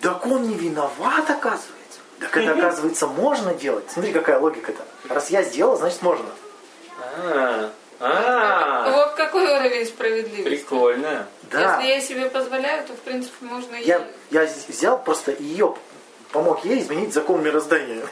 [0.00, 2.00] так он не виноват, оказывается.
[2.20, 3.84] Так это, оказывается, можно делать.
[3.90, 4.84] Смотри, какая логика-то.
[5.08, 6.26] Раз я сделал, значит можно.
[7.16, 7.72] А,
[8.02, 10.42] а, Вот какой уровень справедливости.
[10.42, 11.26] прикольно.
[11.50, 11.80] Да.
[11.80, 13.84] Если я себе позволяю, то в принципе можно и...
[13.84, 15.74] Я, я взял просто ее,
[16.32, 18.04] помог ей изменить закон мироздания.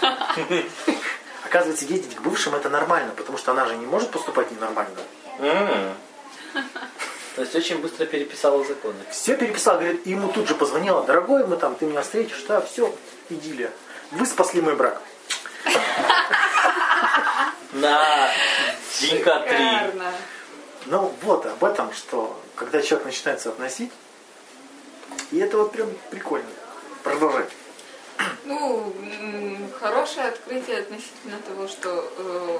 [1.44, 4.96] Оказывается, ездить к бывшим это нормально, потому что она же не может поступать ненормально.
[7.34, 8.94] То есть очень быстро переписала законы.
[9.10, 12.60] Все переписал, говорит, и ему тут же позвонила, дорогой, мы там, ты меня встретишь, да,
[12.60, 12.94] все,
[13.28, 13.72] идиллия.
[14.12, 15.00] Вы спасли мой брак.
[17.74, 18.30] На
[19.00, 20.00] денька три.
[20.86, 23.90] Ну вот об этом, что когда человек начинает соотносить,
[25.32, 26.46] и это вот прям прикольно.
[27.02, 27.50] Продолжать.
[28.44, 28.94] Ну,
[29.78, 32.58] хорошее открытие относительно того, что э,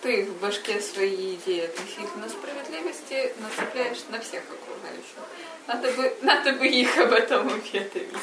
[0.00, 5.18] ты в башке свои идеи относительно справедливости нацепляешь на всех окружающих.
[5.66, 8.16] Надо бы, надо бы их об этом уведомить.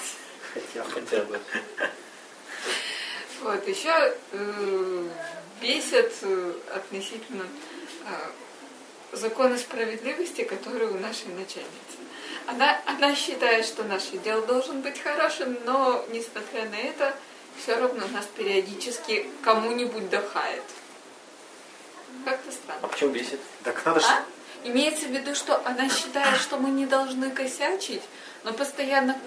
[0.54, 0.92] Хотя бы.
[0.92, 1.40] Хотя бы.
[3.42, 5.10] Вот, еще э,
[5.62, 7.44] бесит э, относительно
[8.06, 11.98] э, законы справедливости, которые у нашей начальницы.
[12.48, 17.16] Она, она считает, что наш отдел должен быть хорошим, но, несмотря на это,
[17.62, 20.64] все равно нас периодически кому-нибудь дохает.
[22.26, 22.82] Как-то странно.
[22.82, 23.40] А почему бесит?
[23.64, 24.08] Так надо же...
[24.08, 24.24] А?
[24.64, 28.04] Имеется в виду, что она считает, что мы не должны косячить,
[28.44, 29.18] но постоянно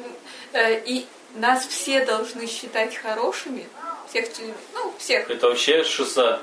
[0.53, 3.68] э, и нас все должны считать хорошими,
[4.09, 5.31] всех, член- ну, всех.
[5.31, 6.41] Это вообще шиза.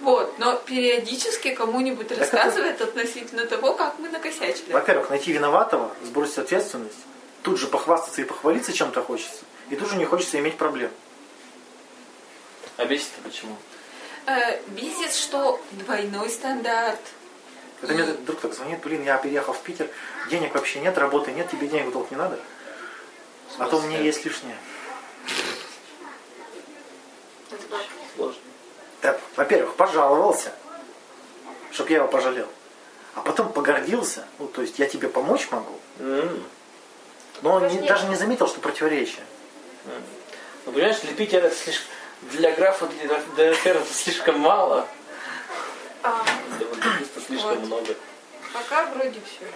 [0.00, 4.72] Вот, но периодически кому-нибудь это- рассказывает относительно того, как мы накосячили.
[4.72, 6.96] Во-первых, найти виноватого, сбросить ответственность,
[7.42, 10.90] тут же похвастаться и похвалиться чем-то хочется, и тут же не хочется иметь проблем.
[12.76, 13.56] А бесит-то почему?
[14.26, 17.00] Э, бесит, что двойной стандарт.
[17.82, 19.88] Это мне друг так звонит, блин, я переехал в Питер,
[20.30, 22.38] денег вообще нет, работы нет, тебе денег толк не надо,
[23.58, 24.56] а то у меня есть лишнее.
[28.16, 28.40] Сложно.
[29.00, 30.52] Так, во-первых, пожаловался,
[31.70, 32.48] чтоб я его пожалел.
[33.14, 35.78] А потом погордился, ну, то есть я тебе помочь могу,
[37.42, 39.24] но он не- даже не заметил, что противоречие.
[40.64, 41.86] Ну, понимаешь, для Питера это слишком...
[42.22, 44.88] Для графа для ДНР это слишком мало.
[46.02, 46.24] А,
[46.58, 47.58] Для вандалиста слишком Вот.
[47.60, 47.94] много.
[48.54, 49.46] Пока вроде все.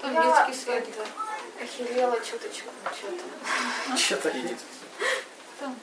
[0.00, 0.94] Там детский садик.
[1.62, 3.96] Охерела чуточку, что-то.
[3.98, 4.30] Что-то
[5.60, 5.76] Там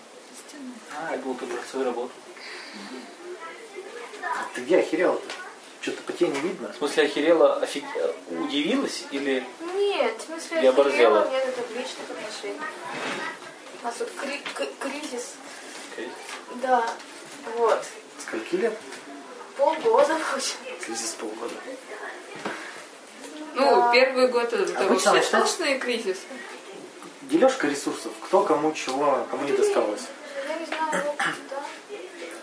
[0.47, 0.71] стена.
[0.97, 2.11] А, я был про свою работу.
[4.55, 5.33] Ты где охерел-то?
[5.81, 6.73] Что-то по тебе не видно?
[6.73, 7.83] В смысле, охерела, офиг...
[8.29, 9.45] удивилась или...
[9.73, 11.21] Нет, в смысле, Я оборзела.
[11.21, 12.63] охерела, нет, это в личных отношениях.
[13.81, 15.33] У нас тут кри- к- кризис.
[16.61, 16.89] Да,
[17.55, 17.85] вот.
[18.19, 18.77] Скольки лет?
[19.55, 20.85] Полгода получается.
[20.85, 21.53] Кризис полгода.
[23.57, 23.91] Ну, Да.
[23.91, 26.21] первый год это сплошные кризисы.
[27.23, 30.03] Дележка ресурсов, кто кому чего, кому не досталось.
[30.47, 31.25] Я не знаю, вот, да.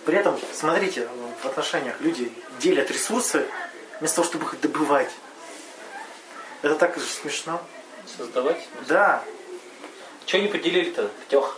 [0.04, 1.08] При этом, смотрите,
[1.42, 3.46] в отношениях люди делят ресурсы
[4.00, 5.10] вместо того, чтобы их добывать.
[6.62, 7.62] Это так же смешно.
[8.16, 8.66] Создавать?
[8.88, 9.22] Да.
[10.26, 11.56] Что не поделили-то, Тех?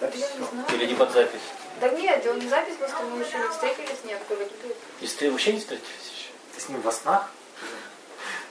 [0.00, 0.74] Да Я не.
[0.76, 1.40] Или не под запись?
[1.80, 4.52] Да нет, дело не запись, просто мы еще не встретились, нет, говорит.
[5.00, 6.30] Если ты вообще не встретились еще?
[6.54, 7.30] Ты с ним во снах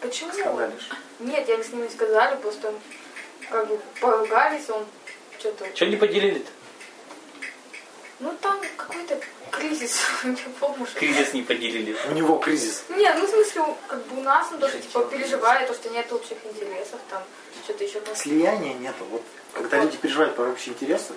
[0.02, 0.34] Почему?
[0.34, 0.90] скандалишь.
[1.20, 2.74] Нет, я с ним не сказали, просто
[3.50, 4.86] как бы поругались, он
[5.40, 5.66] что-то...
[5.76, 6.52] Что не поделили-то?
[8.20, 9.20] Ну там какой-то
[9.52, 10.88] кризис, не помню.
[10.96, 11.96] Кризис не поделили.
[12.10, 12.86] У него кризис.
[12.90, 16.12] Нет, ну в смысле, как бы у нас он тоже типа переживает, то, что нет
[16.12, 17.24] общих интересов, там
[17.64, 18.02] что-то еще.
[18.16, 19.04] Слияния нету.
[19.10, 19.24] Вот
[19.54, 21.14] когда люди переживают про общие интересы,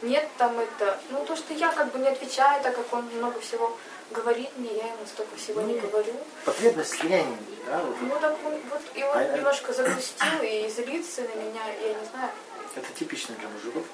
[0.00, 3.40] Нет там это, ну то, что я как бы не отвечаю, так как он много
[3.40, 3.76] всего
[4.10, 6.14] говорит мне, я ему столько всего не говорю.
[6.44, 7.36] потребность слияния,
[7.66, 11.62] да, вот Ну так он вот и он А, немножко загрустил и злится на меня,
[11.82, 12.30] я не знаю.
[12.76, 13.84] это типично для мужиков.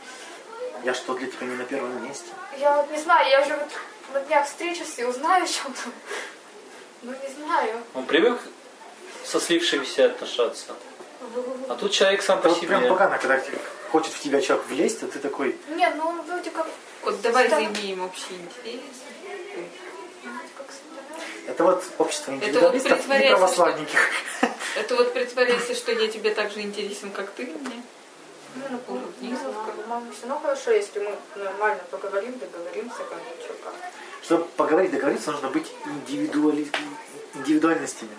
[0.85, 2.27] Я что, для тебя не на первом месте?
[2.59, 3.69] Я вот не знаю, я уже вот
[4.12, 5.81] на днях встречусь и узнаю о чем-то.
[7.03, 7.81] Ну не знаю.
[7.95, 8.39] Он привык
[9.25, 10.75] со слившимися отношаться.
[11.69, 12.91] А тут человек сам по вот прям себе.
[12.91, 13.41] погано, когда
[13.91, 16.67] хочет в тебя человек влезть, а ты такой, Нет, ну он вроде как...
[17.03, 17.57] Вот давай Да.
[17.57, 18.81] заимеем общий интерес.
[21.47, 24.01] Это вот общество вот индивидуалистов и притворяется, православненьких.
[24.76, 27.82] Это вот притворяйся, что я тебе так же интересен, как ты мне.
[28.57, 29.36] Ну, ну, знаю.
[29.36, 33.74] знаю, по-моему, все равно хорошо, если мы нормально поговорим, договоримся, как что как.
[34.22, 36.68] Чтобы поговорить, договориться, нужно быть индивидуали...
[37.34, 38.16] индивидуальностями.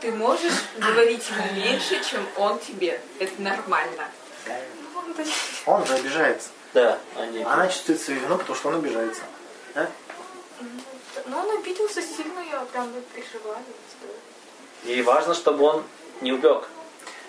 [0.00, 3.00] Ты можешь говорить ему меньше, чем он тебе.
[3.18, 4.08] Это нормально.
[4.46, 5.24] Ну, да,
[5.66, 6.48] Он же обижается.
[6.72, 7.42] Да, они.
[7.42, 9.22] Она чувствует свою вину, потому что он обижается.
[9.74, 9.90] Да?
[11.30, 13.62] Ну, он обиделся сильно, я прям переживаю.
[14.82, 15.84] Ей важно, чтобы он
[16.20, 16.68] не убег.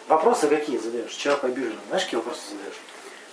[0.08, 1.12] Вопросы какие задаешь?
[1.14, 1.80] Человек обижен.
[1.88, 2.80] Знаешь, какие вопросы задаешь?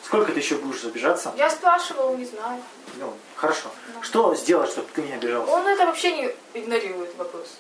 [0.04, 1.32] Сколько ты еще будешь обижаться?
[1.38, 2.62] Я спрашивала, не знаю.
[2.96, 3.70] Ну, хорошо.
[4.02, 5.50] Что сделать, чтобы ты не обижался?
[5.50, 7.56] Он это вообще не игнорирует вопрос.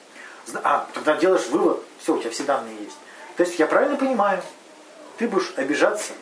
[0.62, 2.96] А, тогда делаешь вывод, все, у тебя все данные есть.
[3.36, 4.42] То есть я правильно понимаю,
[5.16, 6.12] ты будешь обижаться,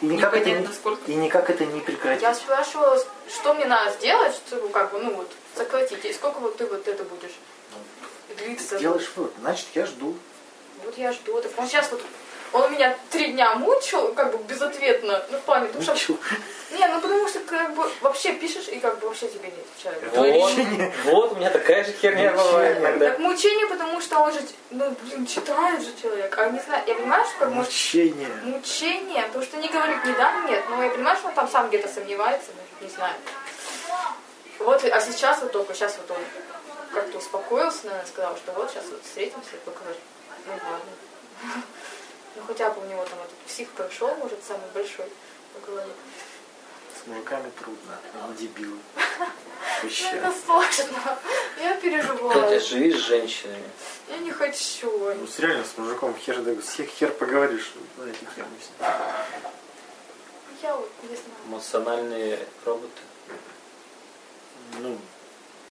[0.00, 0.66] и никак, это, не,
[1.06, 2.22] и никак это не прекратить.
[2.22, 2.98] Я спрашивала,
[3.28, 6.04] что мне надо сделать, чтобы как бы, ну вот, сократить.
[6.04, 7.34] И сколько вот ты вот это будешь
[8.28, 8.78] Ты длиться?
[8.78, 10.14] сделаешь вывод, значит, я жду.
[10.84, 11.40] Вот я жду.
[11.42, 12.00] Так он сейчас вот,
[12.52, 15.92] он меня три дня мучил, как бы безответно, ну в плане, потому что...
[15.94, 16.18] Ничего.
[16.72, 20.16] Не, ну потому что как бы вообще пишешь и как бы вообще тебе не отвечают.
[20.16, 22.80] Вот, вот, у меня такая же херня бывает Мучение.
[22.80, 23.10] иногда.
[23.10, 24.40] Так мучение, потому что он же,
[24.70, 26.36] ну, блин, читает же человек.
[26.38, 28.28] А не знаю, я понимаю, что как может Мучение.
[28.44, 30.64] мучение, потому что не говорит ни да, ни нет.
[30.70, 33.14] Но я понимаю, что он там сам где-то сомневается, может, не знаю.
[34.58, 36.22] Вот, а сейчас вот только, сейчас вот он
[36.92, 40.00] как-то успокоился, наверное, сказал, что вот сейчас вот встретимся и поговорим.
[40.46, 41.62] Ну ладно.
[42.36, 45.06] Ну хотя бы у него там этот псих прошел, может, самый большой
[45.54, 45.92] по голове.
[47.02, 47.98] С мужиками трудно.
[48.24, 48.78] Они дебилы.
[49.82, 50.06] Ну, Вообще.
[50.10, 51.18] это сложно.
[51.58, 52.60] Я Катя, переживаю.
[52.60, 53.70] живи с женщинами.
[54.08, 54.90] Я не хочу.
[55.14, 58.48] Ну, с реально с мужиком хер, да, всех хер поговоришь на эти темы.
[60.62, 61.38] Я вот не знаю.
[61.46, 63.00] Эмоциональные роботы.